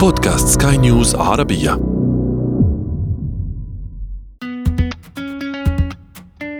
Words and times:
بودكاست 0.00 0.62
سكاي 0.62 0.76
نيوز 0.76 1.14
عربية. 1.14 1.70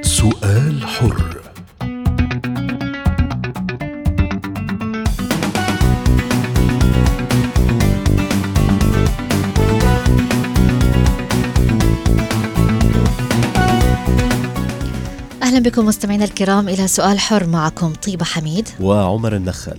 سؤال 0.03 0.87
حر. 0.87 1.37
أهلا 15.43 15.59
بكم 15.59 15.87
مستمعينا 15.87 16.25
الكرام 16.25 16.69
إلى 16.69 16.89
سؤال 16.89 17.19
حر 17.19 17.47
معكم 17.47 17.93
طيبة 17.93 18.25
حميد. 18.25 18.69
وعمر 18.81 19.37
النخل. 19.37 19.79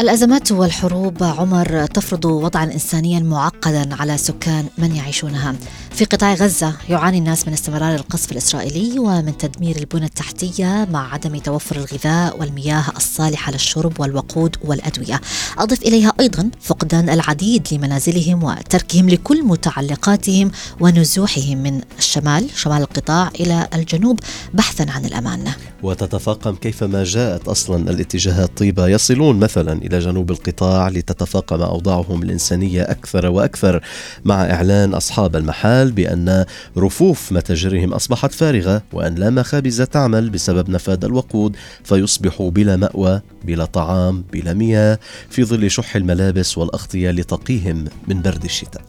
الأزمات 0.00 0.52
والحروب 0.52 1.22
عمر 1.22 1.86
تفرض 1.86 2.24
وضعا 2.24 2.64
إنسانيا 2.64 3.20
معقدا 3.20 3.94
على 3.94 4.18
سكان 4.18 4.66
من 4.78 4.96
يعيشونها. 4.96 5.54
في 5.90 6.04
قطاع 6.04 6.34
غزة 6.34 6.74
يعاني 6.88 7.18
الناس 7.18 7.46
من 7.46 7.52
استمرار 7.52 7.94
القصف 7.94 8.32
الإسرائيلي 8.32 8.98
ومن 8.98 9.36
تدمير 9.36 9.76
البنى 9.76 10.04
التحتية 10.04 10.88
مع 10.90 11.12
عدم 11.12 11.36
توفر 11.38 11.76
الغذاء 11.76 12.40
والمياه 12.40 12.84
الصالحة 12.96 13.52
للشرب 13.52 14.00
والوقود 14.00 14.56
والأدوية. 14.64 15.20
أضف 15.58 15.82
إليها 15.82 16.12
أيضا 16.20 16.50
فقدان 16.60 17.10
العديد 17.10 17.68
لمنازلهم 17.72 18.44
وتركهم 18.44 19.08
لكل 19.08 19.44
متعلقاتهم 19.44 20.50
ونزوحهم 20.80 21.62
من 21.62 21.80
الشمال 21.98 22.46
شمال 22.54 22.82
القطاع 22.82 23.30
إلى 23.40 23.68
الجنوب 23.74 24.20
بحثا 24.54 24.86
عن 24.90 25.04
الأمان. 25.04 25.52
وتتفاقم 25.82 26.54
كيفما 26.54 27.04
جاءت 27.04 27.48
أصلا 27.48 27.90
الاتجاهات 27.90 28.58
طيبه 28.58 28.88
يصلون 28.88 29.38
مثلا 29.38 29.72
إلى 29.72 29.98
جنوب 29.98 30.30
القطاع 30.30 30.88
لتتفاقم 30.88 31.62
أوضاعهم 31.62 32.22
الإنسانية 32.22 32.82
أكثر 32.82 33.26
وأكثر 33.26 33.80
مع 34.24 34.34
إعلان 34.42 34.94
أصحاب 34.94 35.36
المحال 35.36 35.77
بأن 35.84 36.44
رفوف 36.76 37.32
متاجرهم 37.32 37.92
أصبحت 37.92 38.32
فارغة 38.32 38.82
وأن 38.92 39.14
لا 39.14 39.30
مخابز 39.30 39.82
تعمل 39.82 40.30
بسبب 40.30 40.70
نفاذ 40.70 41.04
الوقود 41.04 41.56
فيصبحوا 41.84 42.50
بلا 42.50 42.76
مأوى 42.76 43.20
بلا 43.44 43.64
طعام 43.64 44.24
بلا 44.32 44.54
مياه 44.54 44.98
في 45.30 45.44
ظل 45.44 45.70
شح 45.70 45.96
الملابس 45.96 46.58
والأغطية 46.58 47.10
لتقيهم 47.10 47.84
من 48.08 48.22
برد 48.22 48.44
الشتاء. 48.44 48.82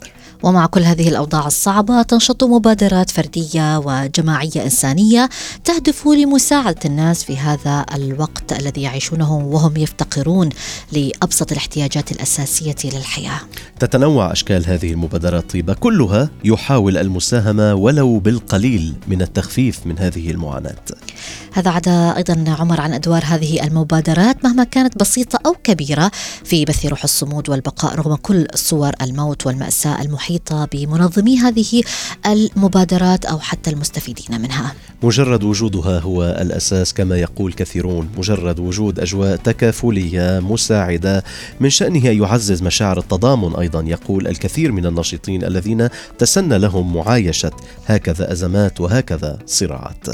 ومع 0.44 0.66
كل 0.66 0.82
هذه 0.82 1.10
الأوضاع 1.10 1.48
الصعبة 1.48 2.02
تنشط 2.02 2.44
مبادرات 2.44 3.10
فردية 3.10 3.78
وجماعية 3.78 4.64
إنسانية 4.64 5.30
تهدف 5.64 6.08
لمساعدة 6.08 6.80
الناس 6.86 7.24
في 7.24 7.38
هذا 7.38 7.86
الوقت 7.96 8.60
الذي 8.60 8.82
يعيشونه 8.82 9.38
وهم 9.38 9.78
يفتقرون 9.78 10.50
لأبسط 10.92 11.52
الاحتياجات 11.52 12.12
الأساسية 12.12 12.76
للحياة. 12.84 13.40
تتنوع 13.80 14.32
أشكال 14.32 14.68
هذه 14.68 14.92
المبادرات 14.92 15.52
طيبة 15.52 15.74
كلها 15.74 16.30
يحاول 16.44 16.98
المساهمة 16.98 17.74
ولو 17.74 18.20
بالقليل 18.20 18.94
من 19.08 19.22
التخفيف 19.22 19.86
من 19.86 20.00
هذه 20.00 20.32
المعاناة. 20.32 20.76
هذا 21.54 21.72
عدا 21.72 22.18
أيضا 22.18 22.56
عمر 22.60 22.82
عن 22.82 22.94
أدوار 22.94 23.24
هذه 23.26 23.64
المبادرات 23.64 24.44
مهما 24.44 24.64
كانت 24.64 24.98
بسيطة 25.00 25.40
أو 25.46 25.56
كبيرة 25.64 26.12
في 26.44 26.66
بث 26.66 26.86
روح 26.86 27.04
الصمود 27.04 27.50
والبقاء 27.50 27.96
رغم 27.96 28.16
كل 28.16 28.48
صور 28.56 28.92
الموت 29.02 29.46
والمأساة 29.46 30.02
المحيطة 30.30 30.66
بمنظمي 30.72 31.38
هذه 31.40 31.84
المبادرات 32.26 33.26
أو 33.26 33.40
حتى 33.40 33.70
المستفيدين 33.70 34.42
منها. 34.42 34.74
مجرد 35.04 35.44
وجودها 35.44 36.00
هو 36.00 36.24
الأساس 36.24 36.94
كما 36.94 37.18
يقول 37.18 37.54
كثيرون، 37.54 38.10
مجرد 38.18 38.60
وجود 38.60 39.00
أجواء 39.00 39.36
تكافلية 39.36 40.40
مساعدة 40.40 41.24
من 41.60 41.70
شأنه 41.70 42.08
يعزز 42.08 42.62
مشاعر 42.62 43.00
التضامن 43.00 43.56
أيضا 43.56 43.82
يقول 43.82 44.28
الكثير 44.28 44.72
من 44.72 44.86
الناشطين 44.86 45.44
الذين 45.44 45.90
تسنى 46.18 46.58
لهم 46.58 46.94
معايشة 46.96 47.52
هكذا 47.88 48.32
أزمات 48.32 48.82
وهكذا 48.82 49.40
صراعات. 49.46 50.06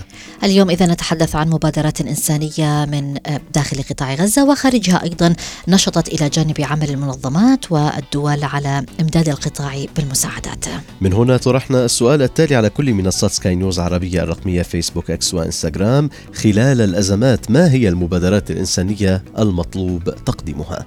اليوم 0.44 0.70
إذا 0.70 0.86
نتحدث 0.86 1.36
عن 1.36 1.50
مبادرات 1.50 2.02
إنسانية 2.02 2.86
من 2.86 3.18
داخل 3.54 3.84
قطاع 3.90 4.14
غزة 4.14 4.46
وخارجها 4.46 5.04
أيضا 5.04 5.36
نشطت 5.68 6.08
إلى 6.08 6.30
جانب 6.30 6.62
عمل 6.62 6.90
المنظمات 6.90 7.72
والدول 7.72 8.44
على 8.44 8.86
إمداد 9.02 9.30
القطاع 9.30 9.86
بالمساعدات. 10.06 10.66
من 11.02 11.14
هنا 11.14 11.38
طرحنا 11.38 11.86
السؤال 11.86 12.22
التالي 12.22 12.56
على 12.56 12.70
كل 12.70 12.94
منصات 12.94 13.32
سكاي 13.32 13.56
نيوز 13.56 13.80
عربية 13.80 14.24
الرقمية 14.24 14.62
فيسبوك 14.62 15.12
إكس 15.12 15.34
وإنستغرام 15.34 16.10
خلال 16.34 16.82
الأزمات 16.82 17.52
ما 17.52 17.72
هي 17.72 17.90
المبادرات 17.90 18.52
الإنسانية 18.52 19.24
المطلوب 19.40 20.04
تقديمها؟ 20.04 20.86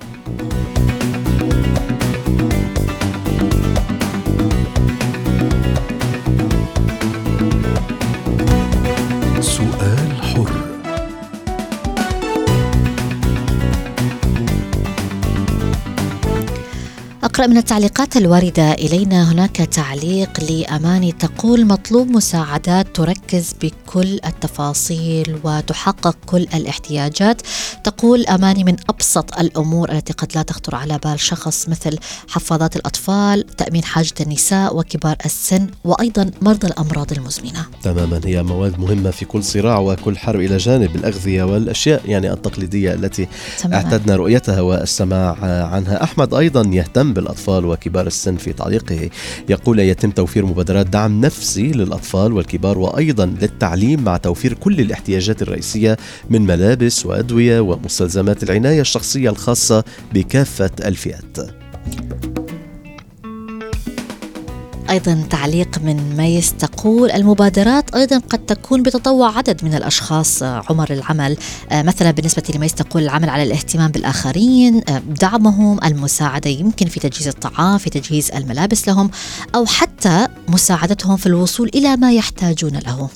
أقرأ 17.39 17.51
من 17.51 17.57
التعليقات 17.57 18.17
الواردة 18.17 18.73
إلينا. 18.73 19.33
هناك 19.33 19.57
تعليق 19.57 20.41
لأماني 20.51 21.13
تقول 21.13 21.67
مطلوب 21.67 22.09
مساعدات 22.09 22.97
تركز 22.97 23.55
بكل 23.63 24.21
التفاصيل 24.27 25.39
وتحقق 25.45 26.17
كل 26.27 26.43
الاحتياجات. 26.55 27.43
تقول 27.85 28.27
أماني 28.27 28.65
من 28.65 28.77
أبسط 28.89 29.39
الأمور 29.39 29.93
التي 29.93 30.13
قد 30.13 30.29
لا 30.35 30.43
تخطر 30.43 30.75
على 30.75 30.99
بال 31.05 31.21
شخص 31.21 31.69
مثل 31.69 31.99
حفاضات 32.29 32.77
الأطفال 32.77 33.47
تأمين 33.57 33.85
حاجة 33.85 34.15
النساء 34.21 34.77
وكبار 34.77 35.17
السن 35.25 35.67
وأيضا 35.85 36.31
مرضى 36.43 36.67
الأمراض 36.67 37.13
المزمنة. 37.13 37.67
تماما. 37.83 38.21
هي 38.25 38.43
مواد 38.43 38.79
مهمة 38.79 39.11
في 39.11 39.25
كل 39.25 39.45
صراع 39.45 39.79
وكل 39.79 40.19
حرب 40.19 40.41
إلى 40.41 40.57
جانب 40.57 40.97
الأغذية 40.97 41.43
والأشياء 41.43 42.03
يعني 42.05 42.33
التقليدية 42.33 42.95
التي 42.95 43.29
تماماً. 43.59 43.77
اعتدنا 43.77 44.17
رؤيتها 44.17 44.61
والسماع 44.61 45.37
عنها. 45.67 46.03
أحمد 46.03 46.35
أيضا 46.35 46.71
يهتم 46.73 47.13
بالاطفال 47.29 47.65
وكبار 47.65 48.07
السن 48.07 48.37
في 48.37 48.53
تعليقه. 48.53 49.11
يقول 49.49 49.79
يتم 49.79 50.11
توفير 50.11 50.47
مبادرات 50.47 50.87
دعم 50.87 51.21
نفسي 51.21 51.69
للأطفال 51.69 52.33
والكبار 52.33 52.79
وأيضا 52.79 53.27
للتعليم 53.27 54.05
مع 54.05 54.17
توفير 54.17 54.55
كل 54.55 54.81
الاحتياجات 54.81 55.43
الرئيسية 55.43 55.97
من 56.31 56.43
ملابس 56.43 57.07
وأدوية 57.07 57.61
ومستلزمات 57.61 58.43
العناية 58.43 58.81
الشخصية 58.81 59.31
الخاصة 59.31 59.85
بكافة 60.15 60.71
الفئات. 60.85 61.39
أيضا 64.91 65.25
تعليق 65.31 65.79
من 65.79 66.17
ميس 66.17 66.53
تقول 66.53 67.11
المبادرات. 67.11 67.95
أيضا 67.95 68.19
قد 68.19 68.39
تكون 68.39 68.83
بتطوع 68.83 69.39
عدد 69.39 69.65
من 69.65 69.75
الأشخاص 69.75 70.43
آه، 70.43 70.63
عمر 70.71 70.93
العمل. 70.93 71.37
آه، 71.71 71.83
مثلا 71.83 72.11
بالنسبة 72.11 72.43
لميس 72.55 72.75
تقول 72.75 73.03
العمل 73.03 73.31
على 73.31 73.43
الاهتمام 73.43 73.91
بالآخرين 73.91 74.83
آه، 74.89 74.99
دعمهم 74.99 75.79
المساعدة 75.85 76.51
يمكن 76.51 76.87
في 76.87 77.01
تجهيز 77.01 77.29
الطعام 77.29 77.79
في 77.79 77.91
تجهيز 77.91 78.31
الملابس 78.31 78.89
لهم 78.89 79.11
أو 79.55 79.67
حتى 79.67 80.27
مساعدتهم 80.49 81.17
في 81.17 81.27
الوصول 81.27 81.71
إلى 81.75 81.97
ما 81.97 82.13
يحتاجون 82.13 82.79
له. 82.87 83.09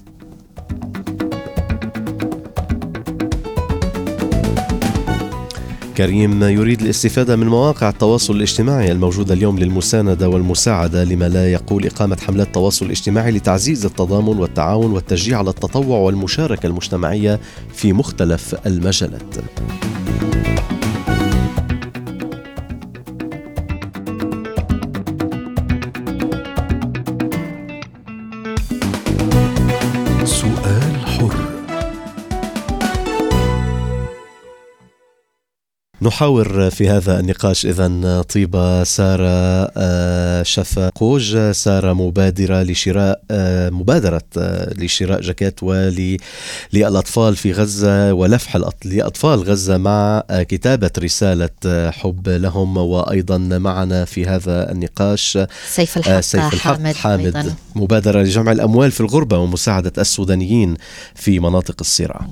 كريم 6.03 6.43
يريد 6.43 6.83
الاستفادة 6.83 7.37
من 7.37 7.47
مواقع 7.47 7.89
التواصل 7.89 8.37
الاجتماعي 8.37 8.93
الموجودة 8.93 9.35
اليوم 9.35 9.59
للمساندة 9.59 10.29
والمساعدة 10.29 11.05
لما 11.05 11.29
لا 11.29 11.53
يقول 11.53 11.87
إقامة 11.87 12.17
حملات 12.27 12.55
تواصل 12.55 12.91
اجتماعي 12.91 13.31
لتعزيز 13.31 13.87
التضامن 13.87 14.39
والتعاون 14.39 14.93
والتشجيع 14.93 15.39
على 15.39 15.51
التطوع 15.51 15.99
والمشاركة 15.99 16.67
المجتمعية 16.67 17.41
في 17.75 17.93
مختلف 17.93 18.57
المجالات. 18.67 19.35
نحاور 36.03 36.71
في 36.71 36.89
هذا 36.89 37.21
النقاش 37.21 37.67
إذا 37.67 38.23
طيبة 38.23 38.85
سارة 38.85 39.71
آه، 39.77 40.43
شفاقوج 40.43 41.51
سارة 41.51 41.93
مبادرة 41.93 42.63
لشراء 42.63 43.23
آه، 43.31 43.71
مبادرة 43.71 44.23
آه، 44.39 44.75
لشراء 44.75 45.21
جاكيت 45.21 45.63
ولي 45.63 46.17
للأطفال 46.73 47.37
في 47.37 47.53
غزة 47.53 48.13
ولفح 48.13 48.59
لأطفال 48.85 49.43
غزة 49.43 49.77
مع 49.77 50.23
كتابة 50.31 50.91
رسالة 50.99 51.91
حب 51.91 52.29
لهم 52.29 52.77
وأيضا 52.77 53.39
معنا 53.39 54.05
في 54.05 54.27
هذا 54.27 54.73
النقاش 54.73 55.39
سيف 55.69 55.97
الحق, 55.97 56.21
سيف 56.21 56.55
الحق 56.55 56.73
حامد, 56.73 56.95
حامد. 56.95 57.55
مبادرة 57.75 58.23
لجمع 58.23 58.53
الأموال 58.53 58.91
في 58.91 59.01
الغربة 59.01 59.39
ومساعدة 59.39 59.93
السودانيين 59.99 60.77
في 61.15 61.41
مناطق 61.41 61.77
الصراع. 61.81 62.27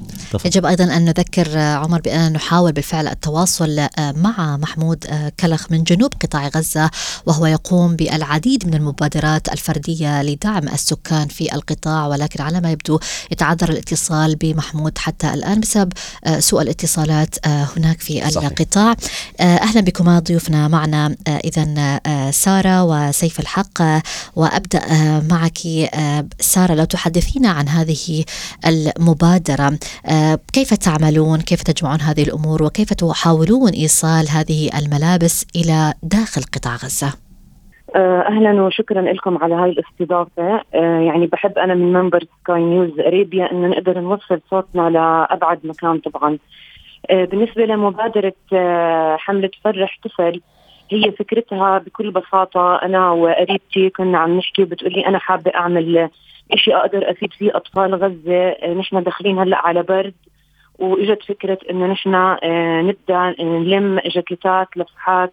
يجب 0.45 0.67
أيضا 0.67 0.85
أن 0.85 1.05
نذكر 1.05 1.59
عمر 1.59 2.01
بأننا 2.01 2.29
نحاول 2.29 2.73
بالفعل 2.73 3.09
التواصل 3.09 3.60
مع 3.99 4.57
محمود 4.57 5.31
كلخ 5.41 5.67
من 5.71 5.85
جنوب 5.85 6.13
قطاع 6.23 6.49
غزة 6.49 6.91
وهو 7.27 7.47
يقوم 7.47 7.97
بالعديد 7.97 8.67
من 8.67 8.75
المبادرات 8.75 9.49
الفردية 9.49 10.23
لدعم 10.23 10.69
السكان 10.69 11.29
في 11.29 11.55
القطاع. 11.55 12.07
ولكن 12.07 12.43
على 12.43 12.61
ما 12.61 12.71
يبدو 12.71 12.99
يتعذر 13.31 13.69
الاتصال 13.69 14.37
بمحمود 14.37 14.99
حتى 14.99 15.35
الآن 15.35 15.61
بسبب 15.61 15.93
سوء 16.39 16.63
الاتصالات 16.63 17.47
هناك 17.47 18.01
في 18.01 18.31
صحيح. 18.31 18.51
القطاع. 18.51 18.97
أهلا 19.41 19.81
بكما 19.81 20.19
ضيوفنا 20.19 20.69
معنا 20.69 21.17
إذا 21.27 22.01
سارة 22.31 22.85
وسيف 22.85 23.41
الحق. 23.41 23.83
وأبدأ 24.37 24.81
معك 25.31 25.59
سارة 26.41 26.75
لو 26.75 26.85
تحدثينا 26.85 27.49
عن 27.51 27.69
هذه 27.69 28.25
المبادرة 28.67 29.79
كيف 30.53 30.75
تعملون؟ 30.75 31.41
كيف 31.41 31.63
تجمعون 31.63 32.01
هذه 32.01 32.23
الأمور؟ 32.23 32.63
وكيف 32.63 32.93
تحاولون 32.93 33.50
إيصال 33.51 34.29
هذه 34.29 34.71
الملابس 34.79 35.47
إلى 35.57 35.95
داخل 36.03 36.43
قطاع 36.55 36.75
غزة. 36.75 37.15
آه، 37.97 38.21
أهلا 38.21 38.63
وشكرا 38.63 39.03
لكم 39.13 39.39
على 39.39 39.55
هاي 39.55 39.71
الاستضافة. 39.71 40.63
آه، 40.75 41.01
يعني 41.01 41.27
بحب 41.27 41.59
أنا 41.59 41.75
من 41.75 41.93
منبر 41.93 42.25
Sky 42.43 42.61
News 42.61 43.01
Arabia 43.01 43.53
انه 43.53 43.69
نقدر 43.69 44.01
نوصل 44.01 44.41
صوتنا 44.51 44.91
لأبعد 44.91 45.59
مكان 45.65 45.99
طبعا. 45.99 46.39
آه، 47.11 47.25
بالنسبة 47.25 47.65
لمبادرة 47.65 48.35
حملة 49.17 49.51
فرح 49.65 49.99
طفل 50.05 50.41
هي 50.91 51.13
فكرتها 51.13 51.79
بكل 51.79 52.11
بساطة. 52.11 52.77
أنا 52.77 53.11
وقريبتي 53.11 53.91
كنا 53.91 54.19
عم 54.19 54.37
نحكي 54.39 54.63
وبتقولي 54.63 55.07
أنا 55.07 55.19
حابة 55.19 55.53
أعمل 55.55 56.09
شيء 56.55 56.77
أقدر 56.77 57.11
أفيد 57.11 57.33
فيه 57.33 57.57
أطفال 57.57 57.95
غزة. 57.95 58.73
نحن 58.75 59.03
داخلين 59.03 59.39
هلأ 59.39 59.57
على 59.57 59.83
برد. 59.83 60.15
وإجت 60.81 61.23
فكرة 61.23 61.59
إنه 61.71 61.87
نحن 61.87 62.15
آه، 62.15 62.83
نبدأ 62.83 63.43
نلم 63.45 64.01
جاكيتات 64.07 64.69
لفحات 64.77 65.33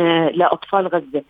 آه، 0.00 0.28
لأطفال 0.28 0.86
غزة. 0.86 1.22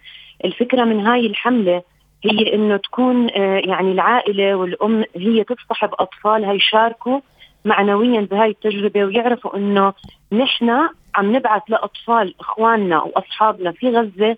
الفكرة 0.44 0.84
من 0.84 1.06
هاي 1.06 1.26
الحملة 1.26 1.82
هي 2.24 2.54
إنه 2.54 2.76
تكون 2.76 3.30
آه، 3.30 3.62
يعني 3.64 3.92
العائلة 3.92 4.54
والأم 4.54 5.04
هي 5.16 5.44
تصطحب 5.44 5.90
اطفالها 5.92 6.52
يشاركوا 6.52 7.20
معنويا 7.64 8.20
بهاي 8.20 8.50
التجربة 8.50 9.04
ويعرفوا 9.04 9.56
إنه 9.56 9.92
نحن 10.32 10.70
عم 11.14 11.36
نبعث 11.36 11.62
لأطفال 11.68 12.34
إخواننا 12.40 13.02
وأصحابنا 13.02 13.72
في 13.72 13.88
غزة 13.88 14.36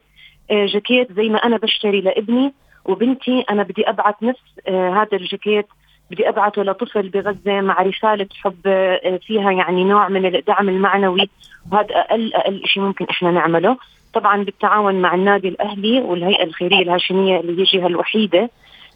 جاكيت 0.51 1.13
زي 1.13 1.29
ما 1.29 1.39
أنا 1.39 1.57
بشتري 1.57 2.01
لابني 2.01 2.55
وبنتي. 2.85 3.45
أنا 3.51 3.63
بدي 3.63 3.89
أبعث 3.89 4.15
نفس 4.23 4.69
هذا 4.69 5.09
الجاكيت 5.13 5.67
بدي 6.11 6.29
أبعثه 6.29 6.63
لطفل 6.63 7.09
بغزة 7.09 7.61
مع 7.61 7.83
رسالة 7.83 8.27
حب 8.43 8.57
آه، 8.67 9.21
فيها 9.27 9.51
يعني 9.53 9.85
نوع 9.85 10.09
من 10.09 10.27
الدعم 10.27 10.69
المعنوي 10.69 11.29
وهذا 11.73 11.95
أقل 11.95 12.35
أقل 12.35 12.63
شيء 12.65 12.83
ممكن 12.83 13.07
إحنا 13.11 13.31
نعمله. 13.31 13.77
طبعا 14.15 14.45
بالتعاون 14.45 14.95
مع 14.95 15.15
النادي 15.15 15.49
الأهلي 15.49 16.01
والهيئة 16.01 16.45
الخيرية 16.45 16.83
الهاشمية 16.83 17.41
اللي 17.41 17.53
هي 17.53 17.63
الجهة 17.63 17.87
الوحيدة 17.87 18.51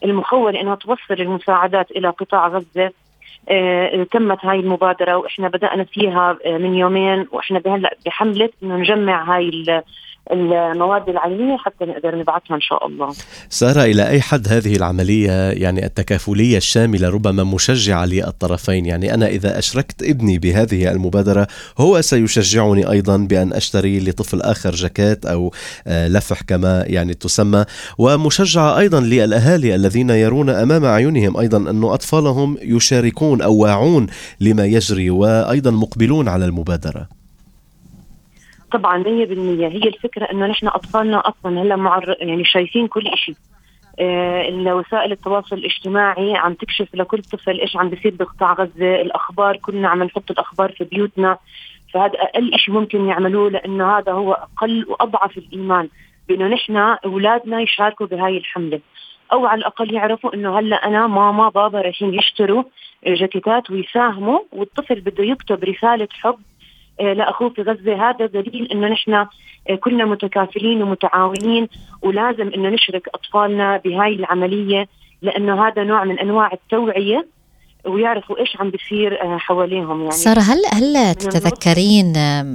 المخولة 0.04 0.60
انها 0.60 0.74
توصل 0.74 1.14
المساعدات 1.14 1.90
إلى 1.90 2.08
قطاع 2.08 2.48
غزة. 2.48 2.90
آه 3.48 4.02
تمت 4.02 4.44
هاي 4.44 4.60
المبادرة 4.60 5.16
وإحنا 5.16 5.48
بدأنا 5.48 5.84
فيها 5.84 6.38
آه 6.46 6.58
من 6.58 6.74
يومين 6.74 7.26
وإحنا 7.32 7.58
بهلأ 7.58 7.96
بحملة 8.06 8.50
إنه 8.62 8.76
نجمع 8.76 9.36
هاي 9.36 9.48
المواد 10.32 11.08
العلمية 11.08 11.56
حتى 11.56 11.84
نقدر 11.84 12.18
نبعثها 12.18 12.54
إن 12.54 12.60
شاء 12.60 12.86
الله. 12.86 13.08
سارة 13.48 13.82
إلى 13.82 14.08
أي 14.08 14.20
حد 14.20 14.48
هذه 14.48 14.76
العملية 14.76 15.50
يعني 15.50 15.86
التكافلية 15.86 16.56
الشاملة 16.56 17.08
ربما 17.08 17.44
مشجعة 17.44 18.04
للطرفين، 18.04 18.86
يعني 18.86 19.14
أنا 19.14 19.26
إذا 19.26 19.58
أشركت 19.58 20.02
ابني 20.02 20.38
بهذه 20.38 20.90
المبادرة 20.90 21.46
هو 21.78 22.00
سيشجعني 22.00 22.90
أيضا 22.90 23.16
بأن 23.16 23.52
أشتري 23.52 24.00
لطفل 24.00 24.40
آخر 24.40 24.70
جاكيت 24.70 25.26
أو 25.26 25.52
آه، 25.86 26.08
لفح 26.08 26.42
كما 26.42 26.84
يعني 26.86 27.14
تسمى، 27.14 27.64
ومشجعة 27.98 28.78
أيضا 28.78 29.00
للأهالي 29.00 29.74
الذين 29.74 30.10
يرون 30.10 30.50
أمام 30.50 30.84
اعينهم 30.84 31.36
أيضا 31.36 31.70
أن 31.70 31.84
أطفالهم 31.84 32.56
يشاركون 32.62 33.42
أو 33.42 33.54
واعون 33.54 34.06
لما 34.40 34.66
يجري 34.66 35.10
وأيضا 35.10 35.70
مقبلون 35.70 36.28
على 36.28 36.44
المبادرة. 36.44 37.17
طبعا 38.72 39.02
100% 39.02 39.06
هي 39.06 39.88
الفكرة 39.88 40.24
إنه 40.24 40.46
نحن 40.46 40.66
أطفالنا 40.66 41.22
أصلا 41.28 41.62
هلأ 41.62 41.76
معر 41.76 42.16
يعني 42.20 42.44
شايفين 42.44 42.86
كل 42.86 43.10
شيء 43.14 43.34
آه 44.00 44.74
وسائل 44.74 45.12
التواصل 45.12 45.56
الاجتماعي 45.56 46.36
عم 46.36 46.54
تكشف 46.54 46.94
لكل 46.94 47.22
طفل 47.22 47.60
إيش 47.60 47.76
عم 47.76 47.88
بيصير 47.88 48.14
بقطاع 48.14 48.52
غزة، 48.52 49.00
الأخبار 49.00 49.56
كلنا 49.56 49.88
عم 49.88 50.02
نحط 50.02 50.30
الأخبار 50.30 50.72
في 50.72 50.84
بيوتنا. 50.84 51.38
فهذا 51.94 52.12
أقل 52.14 52.58
شيء 52.58 52.74
ممكن 52.74 53.08
يعملوه 53.08 53.50
لأنه 53.50 53.98
هذا 53.98 54.12
هو 54.12 54.32
أقل 54.32 54.86
وأضعف 54.88 55.38
الإيمان 55.38 55.88
بإنه 56.28 56.48
نحن 56.48 56.76
أولادنا 56.76 57.60
يشاركوا 57.60 58.06
بهاي 58.06 58.36
الحملة. 58.36 58.80
أو 59.32 59.46
على 59.46 59.58
الأقل 59.58 59.94
يعرفوا 59.94 60.34
إنه 60.34 60.58
هلأ 60.58 60.76
أنا 60.76 61.06
ماما 61.06 61.48
بابا 61.48 61.80
رايحين 61.80 62.14
يشتروا 62.14 62.62
جاكيتات 63.06 63.70
ويساهموا 63.70 64.38
والطفل 64.52 65.00
بده 65.00 65.24
يكتب 65.24 65.64
رسالة 65.64 66.08
حب 66.12 66.38
آه، 67.00 67.12
لاخوه 67.12 67.48
في 67.48 67.62
غزة. 67.62 68.08
هذا 68.10 68.26
دليل 68.26 68.68
إنه 68.72 68.88
نحن 68.88 69.12
آه، 69.14 69.28
كلنا 69.80 70.04
متكافلين 70.04 70.82
ومتعاونين 70.82 71.68
ولازم 72.02 72.50
إنه 72.54 72.68
نشرك 72.68 73.08
أطفالنا 73.14 73.76
بهاي 73.76 74.14
العملية 74.14 74.88
لأنه 75.22 75.68
هذا 75.68 75.84
نوع 75.84 76.04
من 76.04 76.18
أنواع 76.18 76.52
التوعية 76.52 77.26
ويعرفوا 77.86 78.38
إيش 78.38 78.56
عم 78.60 78.70
بيصير 78.70 79.22
آه، 79.22 79.36
حواليهم 79.36 80.00
يعني. 80.00 80.10
سارة 80.10 80.40
هل 80.40 80.58
هل 80.72 81.14
تتذكرين 81.14 82.12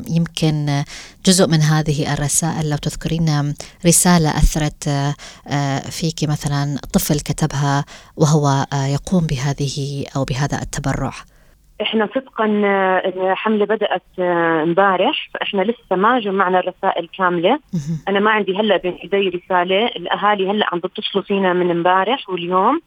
يمكن 0.10 0.84
جزء 1.26 1.48
من 1.48 1.62
هذه 1.62 2.14
الرسائل 2.14 2.70
لو 2.70 2.78
تذكرين 2.78 3.54
رسالة 3.86 4.30
أثرت 4.30 4.90
فيك 5.90 6.30
مثلا 6.30 6.78
طفل 6.94 7.20
كتبها 7.20 7.86
وهو 8.18 8.66
يقوم 8.74 9.28
بهذه 9.28 10.06
أو 10.16 10.24
بهذا 10.24 10.62
التبرع؟ 10.62 11.14
إحنا 11.82 12.10
صدقا 12.16 12.46
الحملة 13.06 13.66
بدأت 13.66 14.04
آه، 14.20 14.64
امبارح 14.64 15.30
فإحنا 15.34 15.62
لسه 15.62 15.96
ما 15.96 16.20
جمعنا 16.20 16.60
الرسائل 16.60 17.10
كاملة. 17.18 17.60
أنا 18.08 18.20
ما 18.20 18.32
عندي 18.32 18.58
هلأ 18.58 18.78
بين 18.78 18.94
إيدي 18.94 19.30
رسالة. 19.30 19.86
الأهالي 19.86 20.52
هلأ 20.52 20.66
عم 20.72 20.80
بيتصلوا 20.80 21.24
فينا 21.24 21.54
من 21.54 21.72
امبارح 21.72 22.30
واليوم. 22.30 22.82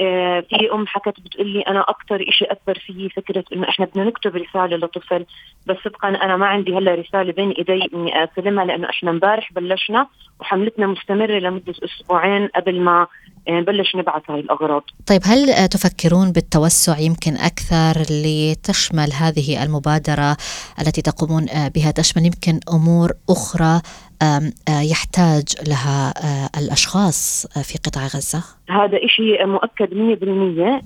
آه، 0.00 0.40
في 0.40 0.72
أم 0.72 0.86
حكت 0.86 1.20
بتقول 1.20 1.46
لي 1.48 1.60
أنا 1.60 1.80
أكثر 1.80 2.24
شيء 2.30 2.52
أثر 2.52 2.78
فيي 2.78 3.08
فكرة 3.08 3.44
إنه 3.52 3.68
إحنا 3.68 3.86
بدنا 3.86 4.04
نكتب 4.04 4.36
رسالة 4.36 4.76
لطفل. 4.76 5.24
بس 5.66 5.76
صدقا 5.84 6.08
أنا 6.08 6.36
ما 6.36 6.46
عندي 6.46 6.74
هلأ 6.76 6.94
رسالة 6.94 7.32
بين 7.32 7.50
إيدي 7.50 7.88
إني 7.94 8.24
استلمها 8.24 8.64
لأنه 8.64 8.90
إحنا 8.90 9.10
امبارح 9.10 9.52
بلشنا 9.52 10.06
وحملتنا 10.40 10.86
مستمرة 10.86 11.38
لمدة 11.38 11.74
أسبوعين 11.84 12.46
قبل 12.46 12.80
ما 12.80 13.00
آه، 13.00 13.39
نبلش 13.48 13.96
نبعث 13.96 14.30
هاي 14.30 14.40
الأغراض. 14.40 14.82
طيب 15.06 15.20
هل 15.24 15.68
تفكرون 15.68 16.32
بالتوسع 16.32 16.98
يمكن 16.98 17.32
أكثر 17.36 18.02
لتشمل 18.10 19.12
هذه 19.12 19.64
المبادرة 19.64 20.36
التي 20.80 21.02
تقومون 21.02 21.48
آه، 21.48 21.68
بها 21.68 21.90
تشمل 21.90 22.26
يمكن 22.26 22.60
أمور 22.74 23.10
أخرى 23.30 23.80
آه، 24.22 24.80
يحتاج 24.90 25.44
لها 25.68 26.12
الأشخاص 26.58 27.46
في 27.62 27.78
قطاع 27.78 28.02
غزة؟ 28.02 28.42
هذا 28.70 28.98
شيء 29.06 29.46
مؤكد 29.46 29.94
100% 29.94 30.82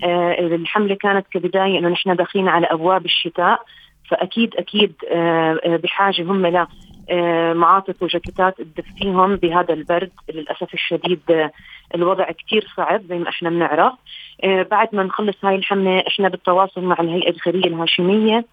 الحملة 0.55 0.95
كانت 0.95 1.27
كبداية 1.33 1.79
إنه 1.79 1.89
نحن 1.89 2.17
داخلين 2.17 2.49
على 2.49 2.67
أبواب 2.67 3.05
الشتاء 3.05 3.61
فأكيد 4.11 4.55
أكيد 4.57 4.93
بحاجة 5.83 6.23
هم 6.23 6.47
آه، 6.47 6.69
معاطف 7.55 8.03
وجاكيتات 8.03 8.55
تدفيهم 8.61 9.37
بهذا 9.37 9.75
البرد. 9.75 10.11
للأسف 10.35 10.75
الشديد 10.75 11.21
آه، 11.31 11.51
الوضع 11.95 12.31
كثير 12.31 12.67
صعب 12.77 13.03
زي 13.09 13.19
ما 13.19 13.29
إحنا 13.29 13.51
بنعرف 13.51 13.93
آه، 14.45 14.63
بعد 14.63 14.89
ما 14.93 15.03
نخلص 15.03 15.45
هاي 15.45 15.55
الحملة 15.55 16.05
إحنا 16.09 16.29
بالتواصل 16.29 16.85
مع 16.85 16.97
الهيئة 17.01 17.31
الخيريه 17.31 17.67
الهاشمية 17.67 18.45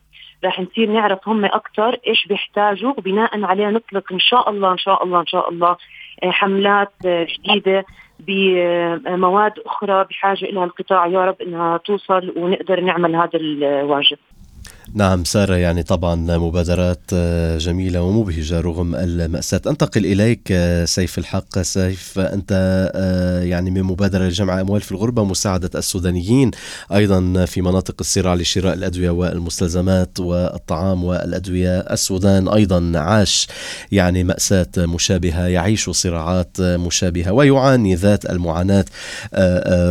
راح 0.44 0.60
نصير 0.60 0.90
نعرف 0.90 1.28
هم 1.28 1.46
أكثر 1.46 1.98
إيش 2.08 2.26
بيحتاجوا 2.28 2.94
وبناء 2.98 3.44
عليه 3.44 3.68
نطلق 3.68 4.14
إن 4.14 4.20
شاء 4.20 4.50
الله 4.50 4.72
إن 4.72 4.78
شاء 4.78 5.04
الله 5.04 5.20
إن 5.20 5.26
شاء 5.26 5.50
الله 5.50 5.78
حملات 6.24 6.92
جديدة 7.06 7.86
بمواد 8.20 9.60
أخرى 9.66 10.04
بحاجة 10.04 10.46
لها 10.46 10.64
القطاع 10.64 11.08
يا 11.08 11.26
رب 11.26 11.42
إنها 11.42 11.78
توصل 11.78 12.34
ونقدر 12.38 12.80
نعمل 12.80 13.16
هذا 13.16 13.40
الواجب. 13.40 14.18
نعم 14.94 15.24
سارة 15.24 15.56
يعني 15.56 15.84
طبعا 15.84 16.16
مبادرات 16.16 17.02
آه، 17.14 17.58
جميلة 17.58 18.02
ومبهجة 18.02 18.60
رغم 18.60 18.96
المأساة. 18.96 19.62
أنتقل 19.68 20.06
إليك 20.06 20.42
آه، 20.52 20.86
سيف 20.86 21.18
الحق. 21.18 21.62
سيف 21.62 22.20
أنت 22.20 22.52
آه، 22.96 23.44
يعني 23.44 23.72
من 23.72 23.84
مبادرة 23.84 24.24
لجمع 24.24 24.62
أموال 24.62 24.82
في 24.82 24.92
الغربة 24.92 25.24
مساعدة 25.24 25.70
السودانيين 25.76 26.52
أيضا 26.94 27.46
في 27.46 27.62
مناطق 27.62 27.96
الصراع 28.00 28.34
لشراء 28.36 28.74
الأدوية 28.74 29.10
والمستلزمات 29.10 30.20
والطعام 30.20 31.04
والأدوية. 31.04 31.80
السودان 31.80 32.48
أيضا 32.48 32.92
عاش 32.96 33.48
يعني 33.92 34.24
مأساة 34.24 34.68
مشابهة 34.78 35.48
يعيش 35.48 35.90
صراعات 35.90 36.62
مشابهة 36.62 37.32
ويعاني 37.32 37.96
ذات 37.96 38.26
المعاناة 38.26 38.86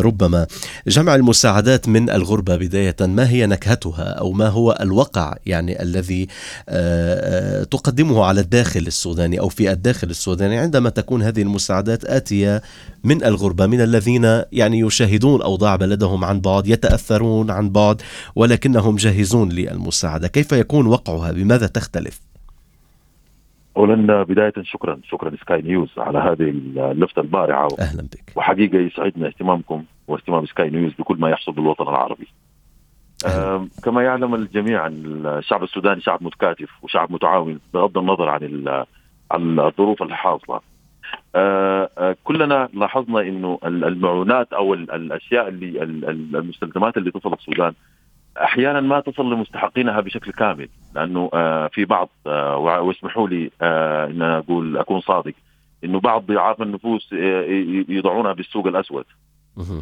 ربما. 0.00 0.46
جمع 0.86 1.14
المساعدات 1.14 1.88
من 1.88 2.10
الغربة 2.10 2.56
بداية 2.56 2.96
ما 3.00 3.30
هي 3.30 3.46
نكهتها 3.46 4.04
أو 4.04 4.32
ما 4.32 4.48
هو 4.48 4.78
الوقع 4.90 5.34
يعني 5.46 5.82
الذي 5.82 6.26
آه، 6.68 7.60
آه، 7.60 7.64
تقدمه 7.64 8.24
على 8.24 8.40
الداخل 8.40 8.80
السوداني 8.80 9.40
أو 9.40 9.48
في 9.48 9.72
الداخل 9.72 10.10
السوداني. 10.10 10.58
عندما 10.58 10.90
تكون 10.90 11.22
هذه 11.22 11.42
المساعدات 11.42 12.04
آتية 12.04 12.62
من 13.04 13.24
الغربة 13.24 13.66
من 13.66 13.80
الذين 13.80 14.24
يعني 14.52 14.80
يشاهدون 14.80 15.42
أوضاع 15.42 15.76
بلدهم 15.76 16.24
عن 16.24 16.40
بعد 16.40 16.66
يتأثرون 16.66 17.50
عن 17.50 17.70
بعد 17.70 18.02
ولكنهم 18.36 18.96
جاهزون 18.96 19.48
للمساعدة. 19.48 20.28
كيف 20.28 20.52
يكون 20.52 20.86
وقعها؟ 20.86 21.32
بماذا 21.32 21.66
تختلف؟ 21.66 22.20
اولا 23.76 24.22
بداية 24.22 24.52
شكرا 24.62 25.00
شكرا 25.04 25.36
سكاي 25.36 25.62
نيوز 25.62 25.88
على 25.98 26.18
هذه 26.18 26.48
اللفته 26.92 27.20
البارعة. 27.20 27.68
أهلا 27.80 28.02
بك. 28.02 28.32
وحقيقة 28.36 28.78
يسعدنا 28.78 29.26
اهتمامكم 29.26 29.84
واهتمام 30.08 30.46
سكاي 30.46 30.70
نيوز 30.70 30.92
بكل 30.98 31.16
ما 31.18 31.30
يحصل 31.30 31.52
بالوطن 31.52 31.88
العربي. 31.88 32.28
كما 33.84 34.02
يعلم 34.02 34.34
الجميع 34.34 34.86
ان 34.86 35.26
الشعب 35.26 35.62
السوداني 35.62 36.00
شعب 36.00 36.22
متكاتف 36.22 36.68
وشعب 36.82 37.12
متعاون 37.12 37.60
بغض 37.74 37.98
النظر 37.98 38.28
عن 38.28 38.88
الظروف 39.58 40.02
الحاصله. 40.02 40.60
أه، 41.34 41.90
أه، 41.98 42.16
كلنا 42.24 42.68
لاحظنا 42.74 43.20
إنه 43.20 43.58
المعونات 43.64 44.52
أو 44.52 44.74
الأشياء 44.74 45.48
اللي 45.48 45.82
المستلزمات 46.34 46.96
اللي 46.96 47.10
تصل 47.10 47.32
السودان 47.32 47.72
أحيانا 48.36 48.80
ما 48.80 49.00
تصل 49.00 49.32
لمستحقينها 49.32 50.00
بشكل 50.00 50.32
كامل 50.32 50.68
لأنه 50.94 51.30
أه، 51.34 51.66
في 51.66 51.84
بعض 51.84 52.08
واسمحوا 52.26 53.28
لي 53.28 53.50
إن 54.10 54.22
أقول 54.22 54.76
أكون 54.76 55.00
صادق 55.00 55.34
إنه 55.84 56.00
بعض 56.00 56.26
ضعاف 56.26 56.62
النفوس 56.62 57.12
يضعونها 57.88 58.32
بالسوق 58.32 58.66
الأسود 58.66 59.04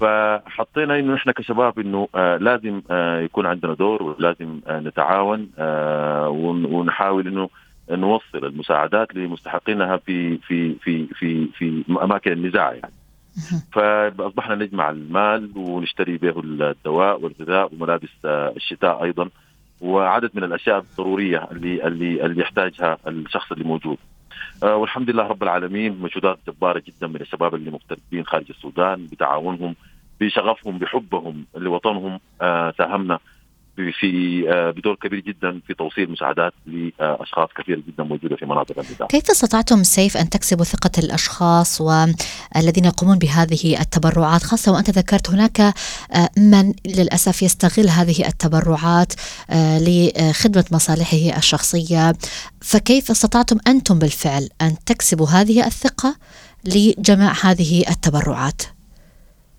فحطينا 0.01 0.99
إنه 0.99 1.15
إحنا 1.15 1.33
كشباب 1.33 1.79
إنه 1.79 2.09
آه 2.15 2.37
لازم 2.37 2.83
آه 2.91 3.21
يكون 3.21 3.47
عندنا 3.47 3.75
دور 3.75 4.03
ولازم 4.03 4.61
آه 4.67 4.81
نتعاون 4.81 5.51
ونحاول 6.73 7.27
إنه 7.29 7.49
نوصل 7.91 8.45
المساعدات 8.45 9.15
لمستحقينها 9.15 9.97
في 9.97 10.39
في 10.39 10.75
في 10.75 11.07
في 11.07 11.47
في 11.47 11.85
أماكن 12.03 12.33
النزاع 12.33 12.73
يعني. 12.73 12.93
فأصبحنا 13.73 14.55
نجمع 14.55 14.91
المال 14.91 15.51
ونشتري 15.57 16.17
به 16.19 16.41
الدواء 16.41 17.21
والغذاء 17.21 17.75
وملابس 17.75 18.09
الشتاء 18.25 19.05
أيضا 19.05 19.29
وعدد 19.81 20.31
من 20.35 20.45
الأشياء 20.45 20.79
الضرورية 20.79 21.49
اللي 21.53 21.87
اللي 21.87 22.25
اللي 22.27 22.41
يحتاجها 22.43 22.99
الشخص 23.07 23.53
اللي 23.53 23.65
موجود. 23.65 23.99
آه، 24.63 24.77
والحمد 24.77 25.11
لله 25.11 25.23
رب 25.23 25.43
العالمين 25.43 25.99
مجهودات 26.01 26.39
جبارة 26.49 26.83
جدا 26.87 27.07
من 27.07 27.21
الشباب 27.21 27.55
اللي 27.55 27.71
مغتربين 27.71 28.27
خارج 28.27 28.47
السودان 28.51 29.07
بتعاونهم 29.13 29.75
بشغفهم 30.21 30.79
بحبهم 30.79 31.45
لوطنهم 31.57 32.21
آه، 32.43 32.75
ساهمنا. 32.79 33.19
في 34.01 34.45
آه، 34.51 34.71
بدور 34.71 34.95
كبير 34.95 35.21
جدا 35.21 35.61
في 35.67 35.75
توصيل 35.75 36.11
مساعدات 36.11 36.53
لأشخاص 36.67 37.49
كثير 37.57 37.83
جدا 37.89 38.05
موجودة 38.05 38.37
في 38.37 38.47
مناطق 38.47 38.79
النزاع. 38.79 39.07
كيف 39.09 39.31
استطعتم 39.31 39.83
سيف 39.83 40.17
أن 40.17 40.29
تكسبوا 40.31 40.65
ثقة 40.65 40.91
الأشخاص 40.99 41.81
والذين 41.81 42.85
يقومون 42.85 43.19
بهذه 43.19 43.81
التبرعات 43.81 44.43
خاصة 44.43 44.73
وأنت 44.73 44.91
ذكرت 44.91 45.31
هناك 45.31 45.61
آه، 45.61 45.75
من 46.39 46.75
للأسف 46.87 47.43
يستغل 47.43 47.89
هذه 47.89 48.27
التبرعات 48.27 49.13
آه، 49.51 49.79
لخدمة 49.79 50.65
مصالحه 50.73 51.37
الشخصية 51.39 52.13
فكيف 52.61 53.11
استطعتم 53.11 53.57
أنتم 53.67 53.99
بالفعل 53.99 54.49
أن 54.63 54.75
تكسبوا 54.87 55.27
هذه 55.27 55.67
الثقة 55.67 56.17
لجمع 56.65 57.33
هذه 57.43 57.85
التبرعات؟ 57.91 58.63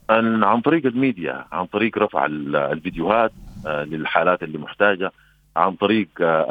عن 0.09 0.61
طريق 0.61 0.85
الميديا 0.85 1.45
عن 1.51 1.65
طريق 1.65 1.97
رفع 1.97 2.25
الفيديوهات 2.25 3.31
للحالات 3.65 4.43
اللي 4.43 4.57
محتاجة 4.57 5.11
عن 5.57 5.71
طريق 5.71 6.07
آه، 6.21 6.45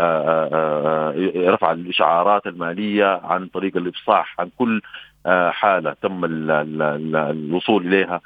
آه، 0.52 1.14
رفع 1.50 1.72
الإشعارات 1.72 2.46
المالية 2.46 3.20
عن 3.24 3.46
طريق 3.46 3.76
الإفصاح 3.76 4.40
عن 4.40 4.50
كل 4.58 4.82
حالة 5.50 5.96
تم 6.02 6.20
الوصول 6.24 7.86
إليها. 7.86 8.20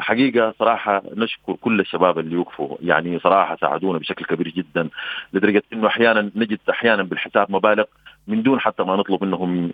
حقيقة 0.00 0.54
صراحة 0.58 1.02
نشكر 1.16 1.52
كل 1.52 1.80
الشباب 1.80 2.18
اللي 2.18 2.36
وقفوا. 2.36 2.76
يعني 2.82 3.18
صراحة 3.18 3.56
ساعدونا 3.56 3.98
بشكل 3.98 4.24
كبير 4.24 4.48
جدا 4.48 4.88
لدرجة 5.32 5.62
إنه 5.72 5.86
أحيانا 5.86 6.30
نجد 6.36 6.58
أحيانا 6.70 7.02
بالحساب 7.02 7.52
مبالغ 7.52 7.84
من 8.28 8.42
دون 8.42 8.60
حتى 8.60 8.82
ما 8.82 8.96
نطلب 8.96 9.24
منهم 9.24 9.70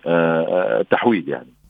تحويل 0.89 1.29
يعني. 1.29 1.49
آه 1.49 1.64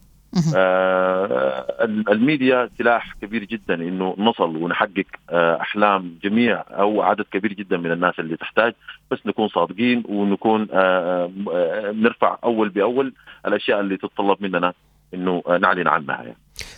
الميديا 2.09 2.69
سلاح 2.77 3.13
كبير 3.21 3.43
جدا 3.43 3.73
إنه 3.73 4.15
نصل 4.17 4.55
ونحقق 4.55 5.05
آه 5.29 5.61
أحلام 5.61 6.15
جميع 6.23 6.63
أو 6.69 7.01
عدد 7.01 7.25
كبير 7.31 7.53
جدا 7.53 7.77
من 7.77 7.91
الناس 7.91 8.19
اللي 8.19 8.37
تحتاج 8.37 8.73
بس 9.11 9.19
نكون 9.25 9.47
صادقين 9.47 10.03
ونكون 10.09 10.67
آه 10.71 11.31
آه 11.51 11.91
نرفع 11.91 12.37
أول 12.43 12.69
بأول 12.69 13.13
الأشياء 13.45 13.79
اللي 13.79 13.97
تتطلب 13.97 14.37
مننا 14.43 14.73
إنه 15.13 15.43
نعلن 15.61 15.87
عنها 15.87 16.15
يعني. 16.23 16.37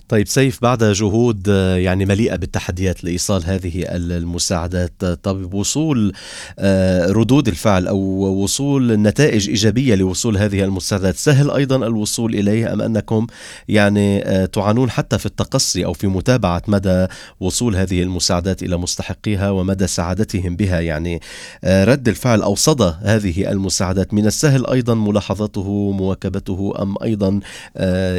طيب 0.09 0.27
سيف 0.27 0.61
بعد 0.61 0.83
جهود 0.83 1.49
آه، 1.49 1.75
يعني 1.75 2.05
مليئة 2.05 2.35
بالتحديات 2.35 3.03
لإيصال 3.03 3.43
هذه 3.45 3.85
المساعدات 3.91 5.05
طب 5.05 5.53
وصول 5.53 6.13
آه، 6.59 7.11
ردود 7.11 7.47
الفعل 7.47 7.87
أو 7.87 7.97
وصول 8.43 9.01
نتائج 9.01 9.49
إيجابية 9.49 9.95
لوصول 9.95 10.37
هذه 10.37 10.63
المساعدات 10.63 11.15
سهل 11.15 11.51
أيضا 11.51 11.75
الوصول 11.75 12.35
إليه 12.35 12.73
أم 12.73 12.81
أنكم 12.81 13.27
يعني 13.67 14.23
آه، 14.25 14.45
تعانون 14.45 14.89
حتى 14.89 15.17
في 15.17 15.25
التقصي 15.25 15.85
أو 15.85 15.93
في 15.93 16.07
متابعة 16.07 16.61
مدى 16.67 17.07
وصول 17.39 17.75
هذه 17.75 18.03
المساعدات 18.03 18.63
إلى 18.63 18.77
مستحقيها 18.77 19.49
ومدى 19.49 19.87
سعادتهم 19.87 20.55
بها؟ 20.55 20.79
يعني 20.79 21.21
رد 21.63 22.07
الفعل 22.07 22.41
أو 22.41 22.55
صدى 22.55 22.93
هذه 23.01 23.51
المساعدات 23.51 24.13
من 24.13 24.25
السهل 24.25 24.67
أيضا 24.67 24.93
ملاحظته 24.93 25.91
مواكبته 25.91 26.73
أم 26.81 26.95
أيضا 27.03 27.39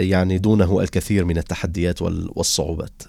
يعني 0.01 0.39
دونه 0.39 0.81
الكثير 0.81 1.25
من 1.25 1.39
التحديات؟ 1.39 1.78
والصعوبات؟ 2.37 3.03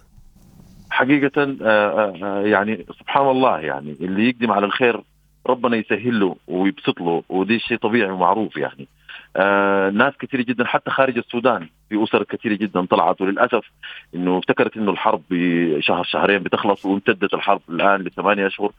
حقيقة 0.89 1.41
آه، 1.43 1.55
آه، 1.61 2.13
آه، 2.23 2.41
يعني 2.41 2.85
سبحان 2.99 3.29
الله 3.29 3.59
يعني 3.59 3.95
اللي 4.01 4.29
يقدم 4.29 4.51
على 4.51 4.65
الخير 4.65 5.01
ربنا 5.47 5.77
يسهل 5.77 6.19
له 6.19 6.35
ويبسط 6.47 7.01
له 7.01 7.23
ودي 7.29 7.59
شيء 7.59 7.77
طبيعي 7.77 8.11
ومعروف 8.11 8.57
يعني. 8.57 8.87
آه 9.35 9.89
ناس 9.89 10.13
كثير 10.19 10.41
جدا 10.41 10.65
حتى 10.65 10.91
خارج 10.91 11.17
السودان 11.17 11.67
في 11.89 12.03
أسر 12.03 12.23
كثيرة 12.23 12.55
جدا 12.55 12.85
طلعت 12.85 13.21
وللأسف 13.21 13.71
إنه 14.15 14.37
افتكرت 14.37 14.77
إنه 14.77 14.91
الحرب 14.91 15.21
بشهر 15.29 16.03
شهرين 16.03 16.39
بتخلص 16.39 16.85
وامتدت 16.85 17.33
الحرب 17.33 17.61
الآن 17.69 18.01
لثمانية 18.01 18.47
أشهر. 18.47 18.71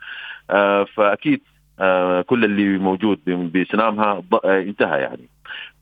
آه 0.50 0.84
فأكيد 0.84 1.40
آه 1.80 2.22
كل 2.22 2.44
اللي 2.44 2.78
موجود 2.78 3.18
بسنامها 3.54 4.22
انتهى 4.44 5.00
يعني. 5.00 5.28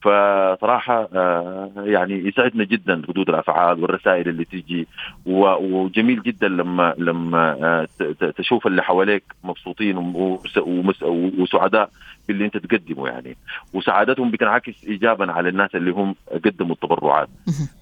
فصراحة 0.02 1.08
آه، 1.14 1.70
يعني 1.76 2.28
يسعدنا 2.28 2.64
جدا 2.64 3.02
ردود 3.08 3.28
الأفعال 3.28 3.82
والرسائل 3.82 4.28
اللي 4.28 4.44
تيجي 4.44 4.86
وجميل 5.26 6.22
جدا 6.22 6.48
لما 6.48 6.94
لما 6.98 7.56
آه، 7.62 8.30
تشوف 8.30 8.66
اللي 8.66 8.82
حواليك 8.82 9.24
مبسوطين 9.44 9.96
وسعداء 11.38 11.90
باللي 12.28 12.44
أنت 12.44 12.56
تقدمه 12.56 13.08
يعني 13.08 13.36
وسعادتهم 13.72 14.30
بتنعكس 14.30 14.84
ايجابا 14.84 15.32
على 15.32 15.48
الناس 15.48 15.74
اللي 15.74 15.90
هم 15.90 16.14
قدموا 16.44 16.74
التبرعات. 16.74 17.28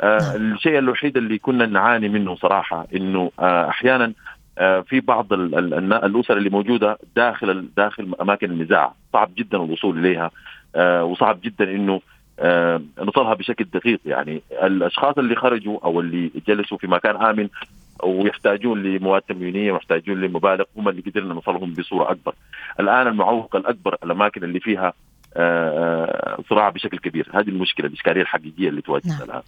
آه، 0.01 0.19
نعم. 0.19 0.53
الشيء 0.53 0.79
الوحيد 0.79 1.17
اللي 1.17 1.39
كنا 1.39 1.67
نعاني 1.67 2.09
منه 2.09 2.35
صراحة 2.35 2.87
إنه 2.95 3.31
أحيانا 3.41 4.13
في 4.59 5.01
بعض 5.01 5.33
الأسر 5.33 6.37
اللي 6.37 6.51
موجودة 6.51 6.99
داخل 7.17 7.69
داخل 7.77 8.15
أماكن 8.21 8.51
النزاع 8.51 8.93
صعب 9.13 9.31
جدا 9.37 9.59
الوصول 9.59 9.99
إليها 9.99 10.31
وصعب 11.03 11.41
جدا 11.41 11.65
إنه 11.65 12.01
آه، 12.39 12.83
نصلها 12.99 13.35
بشكل 13.35 13.65
دقيق 13.65 14.01
يعني 14.07 14.43
الأشخاص 14.63 15.19
اللي 15.19 15.37
خرجوا 15.37 15.79
أو 15.85 16.01
اللي 16.01 16.31
جلسوا 16.49 16.79
في 16.79 16.87
مكان 16.87 17.17
آمن 17.17 17.49
ويحتاجون 18.03 18.83
لمواد 18.83 19.23
تموينية 19.23 19.73
ويحتاجون 19.73 20.21
لمبالغ 20.21 20.65
هم 20.77 20.89
اللي 20.89 21.03
قدرنا 21.07 21.35
نوصلهم 21.35 21.73
بصورة 21.73 22.11
أكبر. 22.11 22.35
الآن 22.81 23.07
المعوق 23.07 23.57
الأكبر 23.57 23.97
الأماكن 24.05 24.45
اللي 24.45 24.61
فيها 24.61 24.93
صراع 26.51 26.69
بشكل 26.69 26.99
كبير. 26.99 27.31
هذه 27.35 27.49
المشكلة 27.49 27.87
الإشكالية 27.87 28.23
الحقيقية 28.23 28.69
اللي 28.69 28.83
تواجهنا 28.83 29.15
نعم. 29.15 29.23
الآن. 29.23 29.43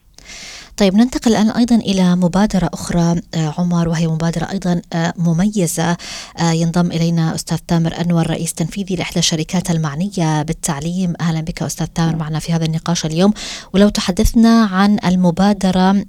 طيب 0.77 0.95
ننتقل 0.95 1.31
الآن 1.31 1.51
أيضا 1.51 1.77
إلى 1.77 2.17
مبادرة 2.17 2.71
أخرى 2.73 3.21
عمر 3.59 3.89
وهي 3.89 4.07
مبادرة 4.07 4.45
أيضا 4.45 4.83
مميزة 5.19 5.97
ينضم 6.43 6.87
إلينا 6.87 7.35
أستاذ 7.35 7.59
تامر 7.59 8.01
أنور 8.01 8.31
رئيس 8.31 8.55
تنفيذي 8.55 8.97
لإحدى 8.97 9.19
الشركات 9.19 9.71
المعنية 9.71 10.43
بالتعليم. 10.43 11.13
أهلا 11.21 11.41
بك 11.41 11.63
أستاذ 11.63 11.87
تامر 11.87 12.17
معنا 12.17 12.39
في 12.39 12.53
هذا 12.53 12.65
النقاش 12.65 13.07
اليوم. 13.07 13.33
ولو 13.75 13.89
تحدثنا 13.89 14.65
عن 14.65 14.99
المبادرة 15.07 16.05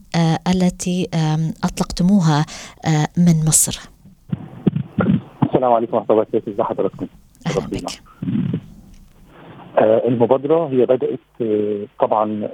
التي 0.48 1.07
أطلقتموها 1.63 2.45
من 3.17 3.45
مصر. 3.48 3.79
السلام 5.43 5.74
عليكم 5.74 5.98
ورحمة 5.98 6.12
الله 6.12 6.25
وبركاته. 6.33 6.63
حضراتكم 6.63 7.07
أهلا 7.48 7.67
بك. 7.67 8.01
آه، 9.79 10.07
المبادرة 10.07 10.67
هي 10.67 10.86
بدأت 10.86 11.19
آه، 11.41 11.86
طبعا 12.00 12.50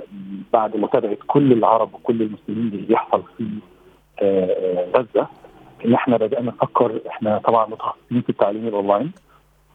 بعد 0.54 0.78
متابعة 0.78 1.18
كل 1.28 1.52
العرب 1.52 1.94
وكل 1.94 2.22
المسلمين 2.22 2.68
اللي 2.74 2.86
بيحصل 2.86 3.24
في 3.38 3.48
آه، 4.22 4.88
غزة 4.96 5.28
إن 5.86 5.94
إحنا 5.94 6.18
بدأنا 6.18 6.48
نفكر 6.52 7.00
إحنا 7.10 7.38
طبعا 7.38 7.68
متخصصين 7.68 8.22
في 8.22 8.30
التعليم 8.30 8.68
الأونلاين 8.68 9.12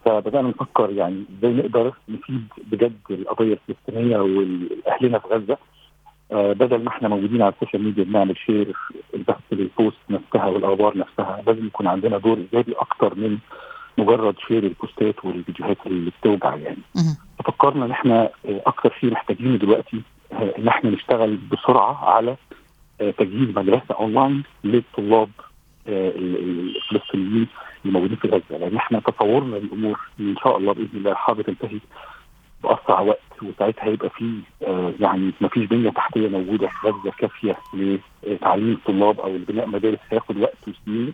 فبدأنا 0.04 0.48
نفكر 0.48 0.90
يعني 0.90 1.24
إزاي 1.38 1.52
نقدر 1.52 1.94
نفيد 2.08 2.44
بجد 2.72 2.98
القضية 3.10 3.52
الفلسطينية 3.68 4.16
واهلنا 4.18 5.18
في 5.18 5.28
غزة 5.28 5.56
بدل 6.32 6.84
ما 6.84 6.88
إحنا 6.88 7.08
موجودين 7.08 7.42
على 7.42 7.52
ال 7.52 7.57
social 7.57 7.84
media 7.84 8.04
بنعمل 8.04 8.36
share 8.36 8.76
بس 9.14 9.36
لل 9.52 9.68
post 9.68 9.98
نفسها 10.10 10.46
والأخبار 10.46 10.98
نفسها 10.98 11.42
لازم 11.46 11.66
يكون 11.66 11.86
عندنا 11.86 12.18
دور 12.18 12.38
إيجابي 12.38 12.72
أكتر 12.72 13.14
من 13.14 13.38
مجرد 13.98 14.34
share 14.48 14.64
البوستات 14.64 15.24
والفيديوهات 15.24 15.76
اللي 15.86 16.10
بتوجع 16.20 16.54
يعني. 16.56 16.82
ففكرنا 17.44 17.84
ان 17.84 17.90
إحنا 17.90 18.30
أكثر 18.44 18.92
شيء 19.00 19.10
محتاجينه 19.12 19.56
دلوقتي 19.56 20.00
إن 20.58 20.68
إحنا 20.68 20.90
نشتغل 20.90 21.36
بسرعة 21.36 22.04
على 22.10 22.36
تجهيز 22.98 23.48
مدرسة 23.56 23.94
أونلاين 23.94 24.42
للطلاب 24.64 25.28
الفلسطينيين 25.86 27.46
الموجودين 27.84 28.16
في 28.16 28.28
غزة. 28.28 28.58
لأن 28.58 28.76
إحنا 28.76 29.00
تصورنا 29.00 29.56
للأمور 29.56 30.00
إن 30.20 30.34
شاء 30.44 30.56
الله 30.56 30.72
بإذن 30.72 30.88
الله 30.94 31.10
الحرب 31.12 31.42
تنتهي 31.42 31.78
بأسرع 32.62 33.00
وقت 33.00 33.42
وساعتها 33.42 33.84
هيبقى 33.84 34.10
في 34.10 34.40
يعني 35.00 35.32
ما 35.40 35.48
فيش 35.48 35.64
بنية 35.64 35.90
تحتية 35.90 36.28
موجودة 36.28 36.68
في 36.68 36.88
غزة 36.88 37.10
كافية 37.18 37.56
لتعليم 37.74 38.72
الطلاب 38.72 39.20
أو 39.20 39.36
لبناء 39.36 39.66
مدارس 39.68 39.98
هياخد 40.10 40.36
وقت 40.36 40.56
وسنين. 40.68 41.12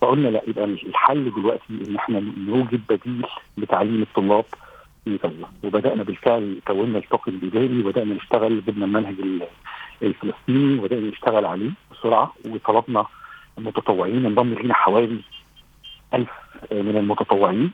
فقلنا 0.00 0.28
لا 0.28 0.42
يبقى 0.46 0.64
الحل 0.64 1.32
دلوقتي 1.36 1.62
إن 1.88 1.96
إحنا 1.96 2.20
نوجد 2.46 2.80
بديل 2.88 3.26
لتعليم 3.58 4.02
الطلاب 4.02 4.44
في 5.04 5.18
غزه 5.24 5.48
وبدأنا 5.64 6.02
بالفعل 6.02 6.60
كونا 6.66 6.98
الطاقم 6.98 7.32
الإداري 7.32 7.80
وبدأنا 7.82 8.14
نشتغل 8.14 8.62
جبنا 8.66 8.84
المنهج 8.84 9.14
الفلسطيني 10.02 10.78
وبدأنا 10.78 11.08
نشتغل 11.08 11.44
عليه 11.44 11.70
بسرعة 11.92 12.32
وطلبنا 12.46 13.06
متطوعين 13.58 14.26
انضم 14.26 14.54
لينا 14.54 14.74
حوالي 14.74 15.20
ألف 16.14 16.30
من 16.72 16.96
المتطوعين 16.96 17.70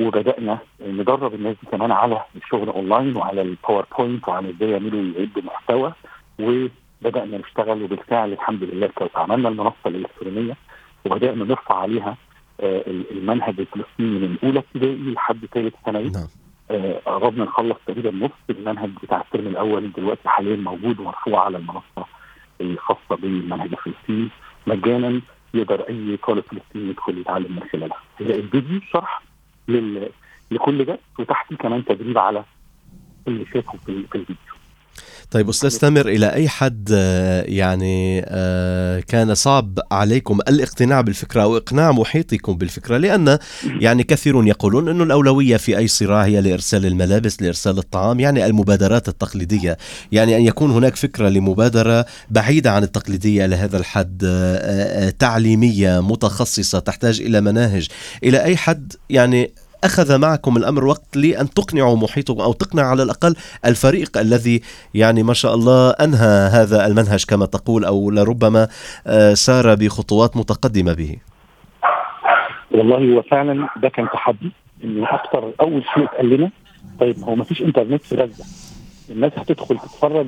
وبدأنا 0.00 0.58
ندرب 0.86 1.34
الناس 1.34 1.56
دي 1.62 1.70
كمان 1.70 1.92
على 1.92 2.24
الشغل 2.36 2.68
أونلاين 2.68 3.16
وعلى 3.16 3.42
ال 3.42 3.50
PowerPoint 3.50 4.28
وعلى 4.28 4.50
إزاي 4.50 4.70
يعملوا 4.70 5.12
يعدوا 5.18 5.42
محتوى. 5.42 5.92
وبدأنا 6.40 7.38
نشتغل 7.38 7.82
وبالفعل 7.82 8.32
الحمد 8.32 8.62
لله 8.62 8.90
عملنا 9.14 9.48
المنصة 9.48 9.76
الإلكترونية 9.86 10.56
وبدأنا 11.06 11.44
نرفع 11.44 11.74
عليها 11.74 12.16
آه، 12.60 12.82
المنهج 13.10 13.54
الفلسطيني 13.60 14.18
من 14.18 14.36
أولى 14.44 14.58
ابتدائي 14.58 15.12
لحد 15.12 15.46
ثالث 15.54 15.74
ثانوي. 15.84 16.10
نعم. 16.10 16.26
قربنا 17.06 17.44
نخلص 17.44 17.76
تقريبا 17.86 18.10
نص 18.10 18.30
المنهج 18.50 18.90
بتاع 19.02 19.20
ال 19.20 19.25
term 19.25 19.46
الأول. 19.46 19.92
دلوقتي 19.92 20.28
حاليا 20.28 20.56
موجود 20.56 21.00
ومرفوع 21.00 21.44
على 21.44 21.58
المنصة 21.58 22.06
الخاصة 22.60 23.16
بالمنهج 23.16 23.72
الفلسطيني. 23.72 24.28
مجانا 24.66 25.20
يقدر 25.54 25.80
أي 25.88 26.16
طالب 26.16 26.44
فلسطيني 26.50 26.90
يدخل 26.90 27.18
يتعلم 27.18 27.52
من 27.52 27.62
خلالها. 27.72 27.98
هي 28.18 28.34
الفيديو 28.34 28.80
شرح 28.92 29.22
لل... 29.68 30.08
لكل 30.50 30.84
ده 30.84 30.98
وتحتيه 31.18 31.56
كمان 31.56 31.84
تدريب 31.84 32.18
على 32.18 32.44
اللي 33.28 33.46
شافه 33.46 33.78
في 33.86 33.88
الفيديو. 33.88 34.36
طيب 35.30 35.48
أستاذ 35.48 35.78
تامر 35.78 36.08
إلى 36.08 36.32
أي 36.32 36.48
حد 36.48 36.88
آه، 36.92 37.42
يعني 37.42 38.24
آه، 38.26 39.00
كان 39.00 39.34
صعب 39.34 39.78
عليكم 39.92 40.38
الاقتناع 40.48 41.00
بالفكرة 41.00 41.42
أو 41.42 41.56
إقناع 41.56 41.92
محيطكم 41.92 42.56
بالفكرة؟ 42.56 42.96
لأن 42.96 43.38
يعني 43.86 44.02
كثيرون 44.02 44.48
يقولون 44.48 44.88
إنه 44.88 45.04
الأولوية 45.04 45.56
في 45.56 45.78
أي 45.78 45.88
صراع 45.88 46.24
هي 46.24 46.40
لإرسال 46.40 46.86
الملابس 46.86 47.42
لإرسال 47.42 47.78
الطعام 47.78 48.20
يعني 48.20 48.46
المبادرات 48.46 49.08
التقليدية. 49.08 49.76
يعني 50.12 50.36
أن 50.36 50.42
يكون 50.42 50.70
هناك 50.70 50.96
فكرة 50.96 51.28
لمبادرة 51.28 52.06
بعيدة 52.30 52.70
عن 52.72 52.82
التقليدية 52.82 53.46
لهذا 53.46 53.78
الحد 53.78 54.22
آه، 54.24 55.10
تعليمية 55.10 56.00
متخصصة 56.00 56.78
تحتاج 56.78 57.20
إلى 57.20 57.40
مناهج. 57.40 57.88
إلى 58.24 58.42
أي 58.42 58.56
حد 58.56 58.92
يعني 59.10 59.50
أخذ 59.84 60.18
معكم 60.18 60.56
الأمر 60.56 60.84
وقت 60.84 61.16
لأن 61.16 61.50
تقنعوا 61.50 61.96
محيطكم 61.96 62.40
أو 62.40 62.52
تقنع 62.52 62.82
على 62.82 63.02
الأقل 63.02 63.34
الفريق 63.66 64.18
الذي 64.18 64.60
يعني 64.94 65.22
ما 65.22 65.34
شاء 65.34 65.54
الله 65.54 65.90
أنهى 65.90 66.48
هذا 66.52 66.86
المنهج 66.86 67.24
كما 67.24 67.46
تقول 67.46 67.84
أو 67.84 68.10
لربما 68.10 68.68
آه، 69.06 69.34
سار 69.34 69.74
بخطوات 69.74 70.36
متقدمة 70.36 70.92
به. 70.92 71.16
والله 72.70 73.14
هو 73.14 73.22
فعلا 73.22 73.68
ده 73.76 73.88
كان 73.88 74.08
تحدي 74.12 74.52
انه 74.84 75.14
أكثر 75.14 75.52
أول 75.60 75.84
شيء 75.94 76.06
قال 76.06 76.30
لنا 76.30 76.50
طيب 77.00 77.18
هو 77.24 77.34
ما 77.34 77.44
فيش 77.44 77.62
إنترنت 77.62 78.02
في 78.04 78.14
غزة 78.14 78.44
الناس 79.10 79.32
هتدخل 79.36 79.78
تتفرج 79.78 80.26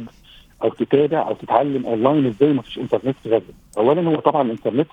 أو 0.63 0.69
تتابع 0.69 1.29
أو 1.29 1.35
تتعلم 1.35 1.87
أونلاين 1.87 2.27
إزاي 2.27 2.53
ما 2.53 2.63
فيش 2.63 2.79
إنترنت 2.79 3.17
في 3.23 3.29
غزة؟ 3.29 3.53
اولا 3.79 4.09
هو 4.09 4.17
طبعا 4.21 4.43
الإنترنت 4.43 4.89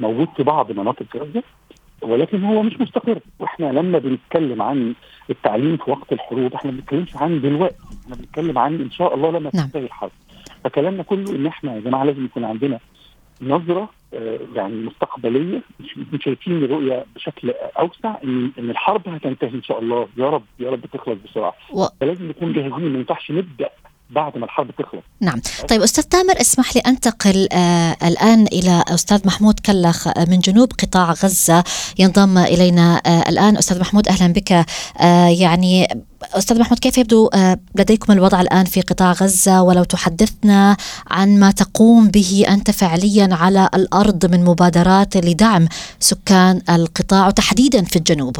موجود 0.00 0.28
في 0.36 0.42
بعض 0.42 0.72
مناطق 0.72 1.06
غزة 1.16 1.42
ولكن 2.02 2.44
هو 2.44 2.62
مش 2.62 2.80
مستقر. 2.80 3.18
وإحنا 3.38 3.66
لما 3.72 3.98
بنتكلم 3.98 4.62
عن 4.62 4.94
التعليم 5.30 5.76
في 5.76 5.90
وقت 5.90 6.12
الحروب 6.12 6.54
إحنا 6.54 6.70
ما 6.70 6.76
بنتكلمش 6.76 7.16
عن 7.16 7.40
دلوقتي 7.40 7.76
إحنا 8.04 8.16
بنتكلم 8.16 8.58
عن 8.58 8.80
إن 8.80 8.90
شاء 8.90 9.14
الله 9.14 9.30
لما 9.30 9.50
نعم. 9.54 9.64
تنتهي 9.66 9.84
الحرب. 9.84 10.10
فكلامنا 10.64 11.02
كله 11.02 11.30
إن 11.36 11.46
إحنا 11.46 11.74
يا 11.74 11.80
جماعة 11.80 12.04
لازم 12.04 12.24
يكون 12.24 12.44
عندنا 12.44 12.78
نظرة 13.42 13.88
آه 14.14 14.38
يعني 14.54 14.74
مستقبلية 14.74 15.62
مش 15.80 16.24
شايفين 16.24 16.64
الرؤيه 16.64 17.04
بشكل 17.14 17.50
أوسع 17.78 18.14
ان 18.24 18.50
إن 18.58 18.70
الحرب 18.70 19.08
هتنتهي 19.08 19.50
إن 19.54 19.62
شاء 19.62 19.78
الله. 19.80 20.08
يا 20.16 20.30
رب 20.30 20.42
يا 20.58 20.70
رب 20.70 20.86
تخلص 20.86 21.18
بسرعة. 21.24 21.54
و... 21.72 21.84
فلازم 22.00 22.28
نكون 22.28 22.52
جاهزين 22.52 22.92
ما 22.92 22.98
ينفعش 22.98 23.30
نبدأ 23.30 23.68
بعد 24.14 24.38
ما 24.38 24.44
الحرب 24.44 24.70
تخلص. 24.70 25.02
نعم. 25.20 25.40
طيب 25.68 25.82
أستاذ 25.82 26.04
تامر 26.04 26.40
اسمح 26.40 26.76
لي 26.76 26.82
أنتقل 26.86 27.48
آه 27.52 27.96
الآن 28.02 28.46
إلى 28.46 28.84
أستاذ 28.88 29.26
محمود 29.26 29.60
كلخ 29.60 30.08
آه، 30.08 30.24
من 30.28 30.38
جنوب 30.40 30.72
قطاع 30.82 31.12
غزة. 31.12 31.64
ينضم 31.98 32.38
إلينا 32.38 33.02
آه 33.06 33.28
الآن. 33.28 33.56
أستاذ 33.56 33.80
محمود 33.80 34.08
أهلا 34.08 34.32
بك. 34.32 34.66
يعني 35.40 35.88
أستاذ 36.34 36.60
محمود 36.60 36.78
كيف 36.78 36.98
يبدو 36.98 37.30
لديكم 37.78 38.12
الوضع 38.12 38.40
الآن 38.40 38.64
في 38.64 38.80
قطاع 38.80 39.12
غزة؟ 39.12 39.62
ولو 39.62 39.84
تحدثنا 39.84 40.76
عن 41.10 41.40
ما 41.40 41.50
تقوم 41.50 42.08
به 42.08 42.44
أنت 42.48 42.70
فعليا 42.70 43.28
على 43.32 43.68
الأرض 43.74 44.26
من 44.26 44.44
مبادرات 44.44 45.16
لدعم 45.16 45.68
سكان 46.00 46.60
القطاع 46.70 47.26
وتحديدا 47.26 47.84
في 47.84 47.96
الجنوب. 47.96 48.36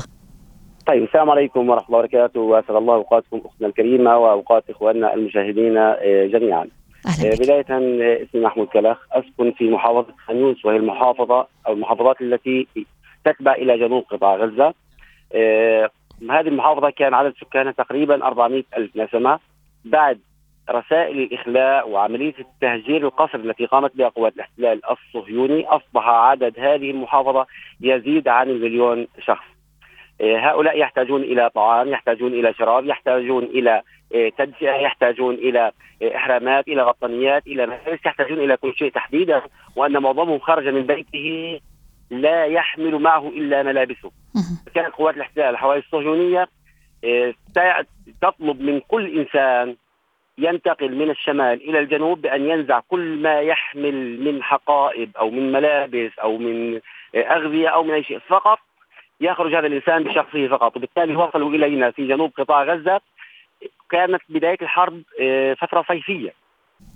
طيب 0.93 1.05
السلام 1.05 1.31
عليكم 1.31 1.69
ورحمة 1.71 1.87
الله 1.87 1.99
وبركاته 1.99 2.41
وأسعد 2.41 2.77
الله 2.77 2.95
أوقاتكم 2.95 3.41
أختنا 3.45 3.69
الكريمة 3.69 4.17
وأوقات 4.17 4.71
إخواننا 4.71 5.15
المشاهدين 5.15 5.77
آه، 5.77 6.27
جميعا. 6.27 6.69
أهلا 7.07 7.33
آه، 7.33 7.37
بداية 7.37 7.67
آه، 7.71 8.23
اسمي 8.23 8.41
محمود 8.41 8.67
كلخ 8.67 8.99
أسكن 9.13 9.53
في 9.53 9.71
محافظة 9.71 10.15
خانيوس 10.27 10.65
وهي 10.65 10.77
المحافظة 10.77 11.47
أو 11.67 11.73
المحافظات 11.73 12.21
التي 12.21 12.67
تتبع 13.25 13.53
إلى 13.53 13.79
جنوب 13.79 14.05
قطاع 14.11 14.37
غزة. 14.37 14.75
هذه 16.31 16.49
المحافظة 16.49 16.91
كان 16.91 17.15
عدد 17.15 17.35
سكانها 17.41 17.73
تقريبا 17.73 18.27
400 18.27 18.65
ألف 18.77 18.97
نسمة 18.97 19.39
بعد 19.85 20.21
رسائل 20.71 21.19
الإخلاء 21.19 21.89
وعملية 21.89 22.35
التهجير 22.39 23.07
القسري 23.07 23.43
التي 23.43 23.67
قامت 23.67 23.97
بها 23.97 24.09
قوات 24.09 24.35
الاحتلال 24.35 24.81
الصهيوني 24.91 25.67
أصبح 25.67 26.09
عدد 26.09 26.59
هذه 26.59 26.91
المحافظة 26.91 27.47
يزيد 27.81 28.29
عن 28.29 28.49
المليون 28.49 29.07
شخص. 29.21 29.53
إيه، 30.23 30.51
هؤلاء 30.51 30.79
يحتاجون 30.79 31.23
إلى 31.23 31.51
طعام 31.51 31.89
يحتاجون 31.89 32.33
إلى 32.33 32.55
شراب 32.55 32.87
يحتاجون 32.87 33.45
إلى 33.45 33.83
إيه، 34.15 34.31
تدفئه 34.31 34.75
يحتاجون 34.75 35.35
إلى 35.35 35.73
إيه، 36.03 36.17
إحرامات 36.17 36.69
إلى 36.69 36.83
غطانيات 36.83 37.47
إلى 37.47 37.67
ملابس 37.67 38.07
يحتاجون 38.07 38.39
إلى 38.39 38.57
كل 38.57 38.75
شيء 38.75 38.91
تحديدا 38.91 39.43
وأن 39.77 39.99
معظمهم 39.99 40.39
خرج 40.39 40.69
من 40.69 40.87
بيته 40.87 41.61
لا 42.11 42.45
يحمل 42.45 42.99
معه 42.99 43.29
إلا 43.29 43.63
ملابسه. 43.63 44.11
كانت 44.75 44.95
قوات 44.95 45.17
الاحتلال 45.17 45.51
الحوالي 45.51 45.79
الصهيونية 45.81 46.49
تطلب 48.23 48.61
من 48.61 48.81
كل 48.81 49.19
إنسان 49.19 49.77
ينتقل 50.39 50.95
من 50.95 51.11
الشمال 51.11 51.69
إلى 51.69 51.79
الجنوب 51.79 52.23
بأن 52.23 52.51
ينزع 52.51 52.81
كل 52.89 53.17
ما 53.17 53.41
يحمل 53.41 54.21
من 54.21 54.43
حقائب 54.43 55.11
أو 55.19 55.31
من 55.31 55.53
ملابس 55.53 56.19
أو 56.19 56.39
من 56.39 56.81
أغذية 57.15 57.69
أو 57.69 57.83
من 57.83 57.95
أي 57.95 58.03
شيء. 58.03 58.19
فقط 58.19 58.59
يخرج 59.23 59.55
هذا 59.55 59.67
الإنسان 59.67 60.03
بشخصه 60.05 60.49
فقط 60.49 60.77
وبالتالي 60.77 61.17
وصلوا 61.17 61.51
إلينا 61.51 61.91
في 61.91 62.09
جنوب 62.09 62.33
قطاع 62.39 62.65
غزة. 62.65 63.01
كانت 63.91 64.23
بداية 64.29 64.59
الحرب 64.63 65.03
آه، 65.21 65.55
فترة 65.55 65.85
صيفية. 65.89 66.33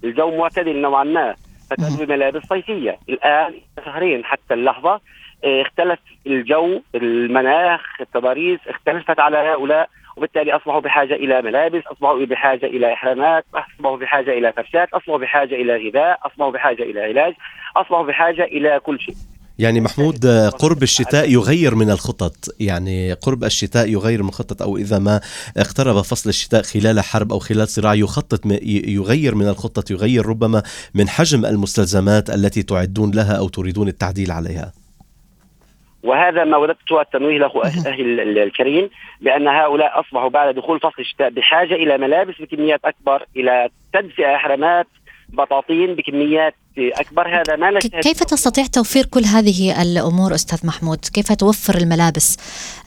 الجو 0.04 0.36
معتدل 0.36 0.76
نوعا 0.76 1.04
ما 1.04 1.34
فتأتوا 1.70 2.06
بملابس 2.06 2.42
صيفية. 2.42 2.98
الآن 3.08 3.54
شهرين 3.84 4.24
حتى 4.24 4.54
اللحظة 4.54 5.00
آه، 5.44 5.62
اختلف 5.62 5.98
الجو 6.26 6.80
المناخ 6.94 8.00
التضاريس 8.00 8.60
اختلفت 8.68 9.20
على 9.20 9.36
هؤلاء 9.36 9.88
وبالتالي 10.16 10.56
أصبحوا 10.56 10.80
بحاجة 10.80 11.14
إلى 11.14 11.42
ملابس، 11.42 11.82
أصبحوا 11.86 12.24
بحاجة 12.24 12.66
إلى 12.66 12.92
إحرامات، 12.92 13.44
أصبحوا 13.54 13.96
بحاجة 13.96 14.30
إلى 14.30 14.52
فرشات، 14.52 14.88
أصبحوا 14.94 15.18
بحاجة 15.18 15.54
إلى 15.54 15.88
غذاء، 15.88 16.20
أصبحوا 16.26 16.50
بحاجة 16.50 16.82
إلى 16.82 17.00
علاج، 17.02 17.34
أصبحوا 17.76 18.02
بحاجة 18.02 18.44
إلى 18.44 18.80
كل 18.80 19.00
شيء. 19.00 19.14
يعني 19.58 19.80
محمود 19.80 20.26
قرب 20.58 20.82
الشتاء 20.82 21.30
يغير 21.30 21.74
من 21.74 21.90
الخطط. 21.90 22.36
يعني 22.60 23.12
قرب 23.12 23.44
الشتاء 23.44 23.88
يغير 23.88 24.22
من 24.22 24.28
الخطط 24.28 24.62
أو 24.62 24.76
إذا 24.76 24.98
ما 24.98 25.20
اقترب 25.56 26.00
فصل 26.00 26.28
الشتاء 26.28 26.62
خلال 26.62 27.00
حرب 27.00 27.32
أو 27.32 27.38
خلال 27.38 27.68
صراع 27.68 27.94
يخطط 27.94 28.40
يغير 28.72 29.34
من 29.34 29.48
الخطط 29.48 29.90
يغير 29.90 30.26
ربما 30.26 30.62
من 30.94 31.08
حجم 31.08 31.46
المستلزمات 31.46 32.30
التي 32.30 32.62
تعدون 32.62 33.10
لها 33.10 33.38
أو 33.38 33.48
تريدون 33.48 33.88
التعديل 33.88 34.30
عليها. 34.30 34.72
وهذا 36.02 36.44
ما 36.44 36.56
وددت 36.56 36.92
التنويه 36.92 37.38
له 37.38 37.62
أخي 37.64 38.02
الكريم 38.42 38.90
بأن 39.20 39.48
هؤلاء 39.48 40.00
أصبحوا 40.00 40.28
بعد 40.28 40.54
دخول 40.54 40.80
فصل 40.80 40.94
الشتاء 40.98 41.30
بحاجة 41.30 41.74
إلى 41.74 41.98
ملابس 41.98 42.34
بكميات 42.40 42.80
أكبر 42.84 43.26
إلى 43.36 43.68
تدفئة 43.92 44.36
احرامات 44.36 44.86
بطاطين 45.28 45.94
بكميات 45.94 46.54
أكبر 46.78 47.40
هذا 47.40 47.56
ما 47.56 47.70
نشهد 47.70 48.00
كيف 48.00 48.24
تستطيع 48.24 48.64
توفير 48.66 49.04
كل 49.04 49.24
هذه 49.24 49.82
الأمور 49.82 50.34
أستاذ 50.34 50.66
محمود؟ 50.66 50.98
كيف 51.14 51.32
توفر 51.32 51.74
الملابس؟ 51.74 52.36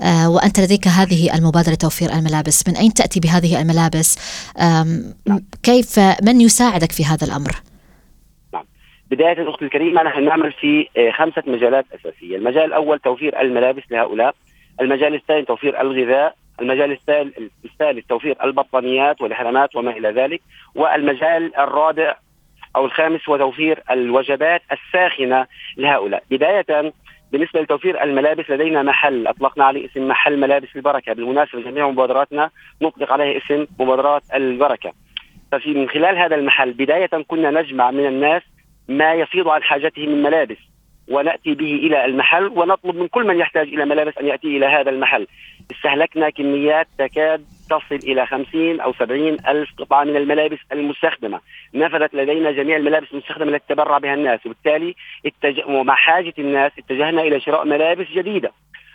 آه 0.01 0.29
وأنت 0.29 0.59
لديك 0.59 0.87
هذه 0.87 1.35
المبادرة 1.35 1.75
توفير 1.75 2.09
الملابس، 2.13 2.67
من 2.67 2.75
أين 2.75 2.93
تأتي 2.93 3.19
بهذه 3.19 3.61
الملابس؟ 3.61 4.17
كيف 5.63 5.99
من 5.99 6.41
يساعدك 6.41 6.91
في 6.91 7.05
هذا 7.05 7.27
الأمر؟ 7.27 7.51
بداية 9.11 9.49
أختي 9.49 9.65
الكريمة 9.65 10.03
نحن 10.03 10.23
نعمل 10.23 10.51
في 10.51 10.87
آه، 10.97 11.11
خمسة 11.11 11.43
مجالات 11.47 11.85
أساسية 11.93 12.35
المجال 12.35 12.65
الأول 12.65 12.99
توفير 12.99 13.41
الملابس 13.41 13.83
لهؤلاء 13.91 14.35
المجال 14.81 15.13
الثاني 15.15 15.45
توفير 15.45 15.81
الغذاء 15.81 16.35
المجال 16.61 16.97
الثالث 17.65 18.05
توفير 18.09 18.37
البطانيات 18.43 19.21
والإحرامات 19.21 19.75
وما 19.75 19.91
إلى 19.91 20.11
ذلك 20.11 20.41
والمجال 20.75 21.55
الرابع 21.55 22.17
أو 22.79 22.85
الخامس 22.85 23.29
هو 23.29 23.37
توفير 23.37 23.83
الوجبات 23.91 24.61
الساخنة 24.71 25.47
لهؤلاء. 25.77 26.23
بداية 26.31 26.93
بالنسبة 27.31 27.61
لتوفير 27.61 28.03
الملابس 28.03 28.49
لدينا 28.49 28.83
محل 28.83 29.27
أطلقنا 29.27 29.65
عليه 29.65 29.85
اسم 29.85 30.07
محل 30.07 30.39
ملابس 30.39 30.67
البركة. 30.75 31.13
بالمناسبة 31.13 31.61
جميع 31.61 31.89
مبادراتنا 31.89 32.49
نطلق 32.81 33.11
عليه 33.11 33.37
اسم 33.37 33.67
مبادرات 33.79 34.23
البركة. 34.33 34.93
ففي 35.51 35.73
من 35.73 35.89
خلال 35.89 36.17
هذا 36.17 36.35
المحل 36.35 36.73
بداية 36.73 37.09
كنا 37.27 37.61
نجمع 37.61 37.91
من 37.91 38.05
الناس 38.05 38.41
ما 38.87 39.13
يفيض 39.13 39.47
عن 39.47 39.63
حاجته 39.63 40.07
من 40.07 40.23
ملابس. 40.23 40.68
ونأتي 41.09 41.53
به 41.53 41.75
إلى 41.75 42.05
المحل 42.05 42.47
ونطلب 42.47 42.95
من 42.95 43.07
كل 43.07 43.27
من 43.27 43.39
يحتاج 43.39 43.67
إلى 43.67 43.85
ملابس 43.85 44.17
أن 44.17 44.27
يأتي 44.27 44.57
إلى 44.57 44.65
هذا 44.65 44.89
المحل. 44.89 45.27
استهلكنا 45.71 46.29
كميات 46.29 46.87
تكاد 46.97 47.45
تصل 47.69 47.95
إلى 48.03 48.25
50 48.25 48.79
أو 48.79 48.93
70 48.93 49.37
ألف 49.47 49.69
قطعة 49.77 50.03
من 50.03 50.15
الملابس 50.15 50.57
المستخدمة، 50.71 51.39
نفذت 51.73 52.13
لدينا 52.13 52.51
جميع 52.51 52.77
الملابس 52.77 53.07
المستخدمة 53.11 53.55
التي 53.55 53.73
تبرع 53.73 53.97
بها 53.97 54.13
الناس، 54.13 54.45
وبالتالي 54.45 54.95
اتج... 55.25 55.61
ومع 55.67 55.95
حاجة 55.95 56.33
الناس 56.39 56.71
اتجهنا 56.79 57.21
إلى 57.21 57.39
شراء 57.39 57.65
ملابس 57.65 58.07
جديدة. 58.07 58.51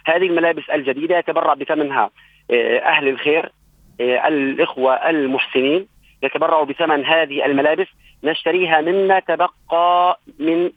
هذه 0.07 0.27
الملابس 0.27 0.71
الجديدة 0.71 1.19
يتبرع 1.19 1.55
بثمنها 1.55 2.11
آه، 2.51 2.79
أهل 2.79 3.09
الخير 3.09 3.53
آه، 4.01 4.29
الإخوة 4.29 4.95
المحسنين. 4.95 5.87
يتبرعوا 6.23 6.65
بثمن 6.65 7.05
هذه 7.05 7.45
الملابس. 7.45 7.87
نشتريها 8.25 8.81
مما 8.81 9.21
تبقى 9.21 10.21
من 10.39 10.71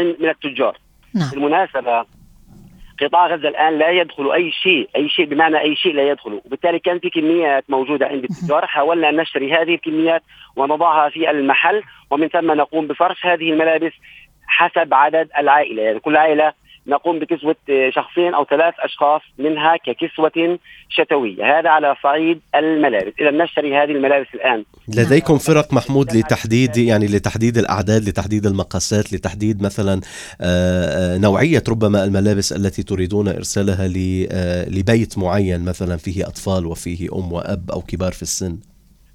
من 0.00 0.28
التجار. 0.28 0.78
نعم. 1.14 1.30
بالمناسبة 1.30 2.04
قطاع 3.00 3.26
غزة 3.26 3.48
الآن 3.48 3.78
لا 3.78 3.90
يدخل 3.90 4.32
أي 4.32 4.50
شيء 4.50 4.88
أي 4.96 5.08
شيء 5.08 5.24
بمعنى 5.24 5.60
أي 5.60 5.76
شيء 5.76 5.94
لا 5.94 6.08
يدخل. 6.10 6.40
وبالتالي 6.44 6.78
كان 6.78 6.98
في 6.98 7.10
كميات 7.10 7.64
موجودة 7.68 8.06
عند 8.06 8.24
التجار 8.24 8.66
حاولنا 8.66 9.08
أن 9.08 9.16
نشتري 9.16 9.52
هذه 9.52 9.74
الكميات 9.74 10.22
ونضعها 10.56 11.08
في 11.08 11.30
المحل 11.30 11.82
ومن 12.10 12.28
ثم 12.28 12.52
نقوم 12.52 12.86
بفرش 12.86 13.26
هذه 13.26 13.50
الملابس 13.50 13.92
حسب 14.46 14.94
عدد 14.94 15.28
العائلة. 15.38 15.82
يعني 15.82 16.00
كل 16.00 16.16
عائلة 16.16 16.52
نقوم 16.86 17.18
بكسوة 17.18 17.56
شخصين 17.88 18.34
أو 18.34 18.44
ثلاث 18.44 18.74
أشخاص 18.78 19.20
منها 19.38 19.76
ككسوة 19.76 20.58
شتوية. 20.88 21.58
هذا 21.58 21.70
على 21.70 21.96
صعيد 22.02 22.40
الملابس. 22.54 23.12
إذا 23.20 23.30
نشتري 23.30 23.76
هذه 23.76 23.90
الملابس 23.90 24.26
الآن. 24.34 24.64
لديكم 24.88 25.38
فرق 25.38 25.72
محمود 25.72 26.16
لتحديد 26.16 26.76
يعني 26.76 27.06
لتحديد 27.06 27.58
الأعداد 27.58 28.08
لتحديد 28.08 28.46
المقاسات 28.46 29.12
لتحديد 29.12 29.62
مثلا 29.62 30.00
آه، 30.40 31.14
آه، 31.14 31.18
نوعية 31.18 31.62
ربما 31.68 32.04
الملابس 32.04 32.52
التي 32.52 32.82
تريدون 32.82 33.28
إرسالها 33.28 33.84
آه، 34.32 34.68
لبيت 34.68 35.18
معين 35.18 35.64
مثلا 35.64 35.96
فيه 35.96 36.26
أطفال 36.26 36.66
وفيه 36.66 37.08
أم 37.14 37.32
وأب 37.32 37.70
أو 37.70 37.80
كبار 37.80 38.12
في 38.12 38.22
السن؟ 38.22 38.58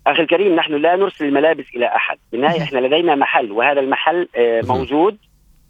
أخي 0.07 0.21
الكريم 0.21 0.55
نحن 0.55 0.73
لا 0.73 0.95
نرسل 0.95 1.25
الملابس 1.25 1.65
إلى 1.75 1.85
أحد. 1.85 2.17
بالنهاية 2.31 2.61
إحنا 2.61 2.79
لدينا 2.79 3.15
محل 3.15 3.51
وهذا 3.51 3.79
المحل 3.79 4.27
موجود. 4.63 5.17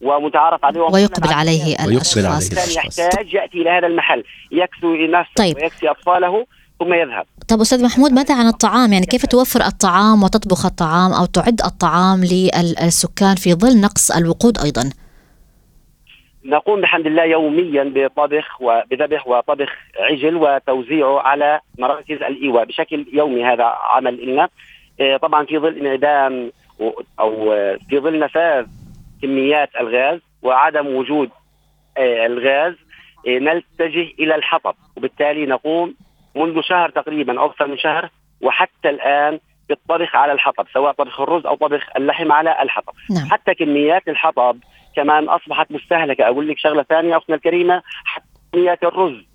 ومتعارف 0.01 0.65
عليه 0.65 0.79
ويقبل 0.79 1.33
عليه 1.33 1.75
الأشخاص. 1.75 2.99
يحتاج 2.99 3.33
يأتي 3.33 3.61
إلى 3.61 3.69
هذا 3.69 3.87
المحل 3.87 4.23
يكسو 4.51 4.95
نفسه 4.95 5.33
طيب. 5.35 5.55
ويكسي 5.55 5.89
أطفاله 5.89 6.45
ثم 6.79 6.93
يذهب. 6.93 7.25
طب 7.47 7.61
أستاذ 7.61 7.83
محمود 7.83 8.11
ماذا 8.11 8.35
عن 8.35 8.47
الطعام؟ 8.47 8.93
يعني 8.93 9.05
كيف 9.05 9.25
توفر 9.25 9.61
الطعام 9.61 10.23
وتطبخ 10.23 10.65
الطعام 10.65 11.13
أو 11.13 11.25
تعد 11.25 11.61
الطعام 11.61 12.23
للسكان 12.23 13.35
في 13.35 13.53
ظل 13.53 13.81
نقص 13.81 14.11
الوقود 14.11 14.57
أيضا؟ 14.57 14.89
نقوم 16.45 16.81
بحمد 16.81 17.05
الله 17.05 17.23
يوميا 17.23 17.93
بطبخ 17.95 18.61
وبذبح 18.61 19.27
وطبخ 19.27 19.69
عجل 19.99 20.35
وتوزيعه 20.35 21.19
على 21.19 21.59
مراكز 21.79 22.23
الإيواء 22.23 22.65
بشكل 22.65 23.05
يومي. 23.13 23.45
هذا 23.45 23.63
عمل 23.63 24.31
لنا 24.31 24.49
إيه، 24.99 25.17
طبعا 25.17 25.45
في 25.45 25.59
ظل 25.59 25.77
انعدام 25.77 26.51
أو 27.19 27.53
في 27.89 27.99
ظل 27.99 28.19
نفاذ 28.19 28.65
كميات 29.21 29.69
الغاز 29.79 30.19
وعدم 30.41 30.87
وجود 30.87 31.29
آه، 31.97 32.25
الغاز 32.25 32.73
آه، 33.27 33.39
نلتجه 33.39 34.07
إلى 34.19 34.35
الحطب. 34.35 34.75
وبالتالي 34.97 35.45
نقوم 35.45 35.95
منذ 36.35 36.61
شهر 36.61 36.89
تقريبا 36.89 37.39
أو 37.39 37.45
أكثر 37.45 37.67
من 37.67 37.77
شهر 37.77 38.09
وحتى 38.41 38.89
الآن 38.89 39.39
بالطبخ 39.69 40.15
على 40.15 40.31
الحطب 40.31 40.65
سواء 40.73 40.91
طبخ 40.91 41.21
الرز 41.21 41.45
أو 41.45 41.55
طبخ 41.55 41.89
اللحم 41.97 42.31
على 42.31 42.61
الحطب. 42.61 42.93
نعم. 43.09 43.29
حتى 43.29 43.53
كميات 43.53 44.07
الحطب 44.07 44.59
كمان 44.95 45.29
أصبحت 45.29 45.71
مستهلكة. 45.71 46.25
أقول 46.25 46.47
لك 46.47 46.57
شغلة 46.57 46.83
ثانية 46.83 47.17
أختنا 47.17 47.35
الكريمة 47.35 47.81
حتى 47.85 48.25
كميات 48.53 48.83
الرز. 48.83 49.28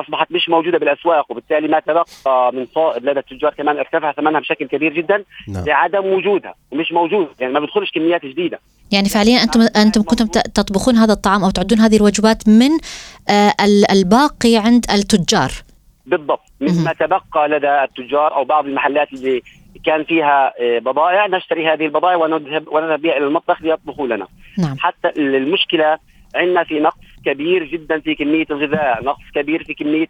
أصبحت 0.00 0.32
مش 0.32 0.48
موجودة 0.48 0.78
بالأسواق 0.78 1.30
وبالتالي 1.30 1.68
ما 1.68 1.80
تبقى 1.80 2.52
من 2.52 2.66
صائد 2.74 3.04
لدى 3.04 3.20
التجار 3.20 3.54
كمان 3.54 3.78
ارتفع 3.78 4.12
ثمنها 4.12 4.40
بشكل 4.40 4.66
كبير 4.66 4.92
جدا 4.92 5.24
نعم. 5.48 5.64
لعدم 5.64 6.06
وجودها 6.06 6.54
ومش 6.70 6.92
موجود 6.92 7.28
يعني 7.40 7.52
ما 7.52 7.60
بتدخلش 7.60 7.90
كميات 7.90 8.26
جديدة. 8.26 8.58
يعني 8.92 9.08
فعليا 9.08 9.42
أنتم 9.42 9.60
أنتم 9.76 10.02
كنتم 10.02 10.26
تطبخون 10.26 10.96
هذا 10.96 11.12
الطعام 11.12 11.44
أو 11.44 11.50
تعدون 11.50 11.78
هذه 11.80 11.96
الوجبات 11.96 12.48
من 12.48 12.70
آه، 13.28 13.52
الباقي 13.92 14.56
عند 14.56 14.84
التجار. 14.90 15.50
بالضبط. 16.06 16.42
مما 16.60 16.92
تبقى 16.92 17.48
لدى 17.48 17.84
التجار 17.84 18.34
أو 18.34 18.44
بعض 18.44 18.66
المحلات 18.66 19.12
اللي 19.12 19.42
كان 19.84 20.04
فيها 20.04 20.52
آه، 20.60 20.78
بضائع 20.78 21.26
نشتري 21.26 21.68
هذه 21.68 21.84
البضائع 21.84 22.16
ونذهب 22.16 22.68
ونذهب 22.68 23.00
بها 23.00 23.16
إلى 23.16 23.26
المطبخ 23.26 23.62
ليطبخوا 23.62 24.06
لنا. 24.06 24.26
نعم. 24.58 24.76
حتى 24.78 25.08
المشكلة 25.16 25.98
عندنا 26.36 26.64
في 26.64 26.80
نقص 26.80 27.06
كبير 27.26 27.64
جدا 27.64 28.00
في 28.00 28.14
كمية 28.14 28.46
الغذاء، 28.50 29.04
نقص 29.04 29.22
كبير 29.34 29.64
في 29.64 29.74
كمية 29.74 30.06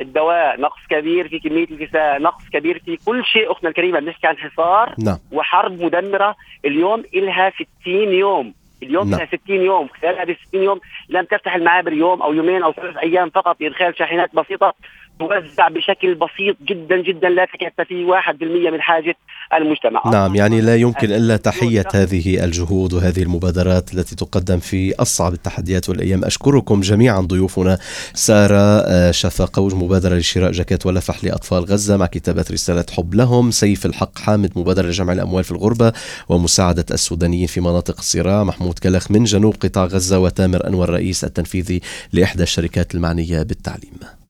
الدواء، 0.00 0.60
نقص 0.60 0.80
كبير 0.90 1.28
في 1.28 1.38
كمية 1.38 1.66
الكساء، 1.70 2.22
نقص 2.22 2.48
كبير 2.52 2.82
في 2.84 2.96
كل 3.06 3.24
شيء 3.24 3.52
أختنا 3.52 3.70
الكريمة 3.70 4.00
بنحكي 4.00 4.26
عن 4.26 4.36
حصار 4.36 4.94
نعم. 4.98 5.18
وحرب 5.32 5.82
مدمرة 5.82 6.36
اليوم 6.64 7.04
إلها 7.14 7.50
60 7.50 7.68
يوم 8.12 8.54
اليوم 8.82 9.10
نعم. 9.10 9.26
60 9.26 9.40
يوم 9.48 9.88
خلال 9.88 10.18
هذه 10.18 10.36
60 10.48 10.62
يوم 10.62 10.80
لم 11.08 11.24
تفتح 11.24 11.54
المعابر 11.54 11.92
يوم 11.92 12.22
أو 12.22 12.32
يومين 12.32 12.62
أو 12.62 12.72
ثلاث 12.72 12.96
أيام 12.96 13.30
فقط 13.30 13.60
لإدخال 13.60 13.98
شاحنات 13.98 14.34
بسيطة 14.34 14.74
توزع 15.18 15.68
بشكل 15.68 16.14
بسيط 16.14 16.56
جدا 16.68 17.02
جدا 17.02 17.28
لا 17.28 17.44
تكفي 17.44 18.04
1% 18.04 18.70
من 18.72 18.80
حاجة 18.80 19.16
المجتمع. 19.54 20.02
نعم 20.12 20.34
يعني 20.34 20.60
لا 20.60 20.76
يمكن 20.76 21.12
إلا 21.12 21.36
تحية 21.36 21.84
هذه 21.94 22.44
الجهود 22.44 22.92
وهذه 22.92 23.22
المبادرات 23.22 23.94
التي 23.94 24.16
تقدم 24.16 24.58
في 24.58 24.94
أصعب 24.94 25.32
التحديات 25.32 25.88
والأيام. 25.88 26.24
أشكركم 26.24 26.80
جميعا 26.80 27.20
ضيوفنا 27.20 27.78
سارة 28.14 28.82
آه، 28.86 29.10
شفاقوج 29.10 29.74
مبادرة 29.74 30.14
لشراء 30.14 30.50
جاكيت 30.52 30.86
ولفح 30.86 31.24
لأطفال 31.24 31.64
غزة 31.64 31.96
مع 31.96 32.06
كتابة 32.06 32.44
رسالة 32.50 32.84
حب 32.96 33.14
لهم. 33.14 33.50
سيف 33.50 33.86
الحق 33.86 34.18
حامد 34.18 34.52
مبادرة 34.56 34.86
لجمع 34.86 35.12
الأموال 35.12 35.44
في 35.44 35.52
الغربة 35.52 35.92
ومساعدة 36.28 36.86
السودانيين 36.90 37.46
في 37.46 37.60
مناطق 37.60 37.98
الصراع. 37.98 38.44
محمود 38.44 38.78
كلخ 38.78 39.10
من 39.10 39.24
جنوب 39.24 39.54
قطاع 39.60 39.84
غزة 39.84 40.18
وتامر 40.18 40.66
أنور 40.66 40.90
رئيس 40.90 41.24
التنفيذي 41.24 41.80
لإحدى 42.12 42.42
الشركات 42.42 42.94
المعنية 42.94 43.42
بالتعليم. 43.42 44.21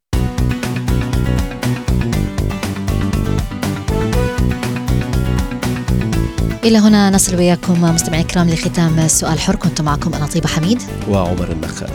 إلى 6.65 6.79
هنا 6.79 7.11
نصل 7.11 7.37
وياكم 7.37 7.83
مستمعي 7.83 8.21
الكرام 8.21 8.51
لختام 8.51 9.09
سؤال 9.09 9.41
حر 9.41 9.57
كنت 9.57 9.81
معكم 9.81 10.15
أنا 10.15 10.27
طيبة 10.27 10.49
حميد. 10.49 10.83
وعمر 11.09 11.53
النخال. 11.53 11.91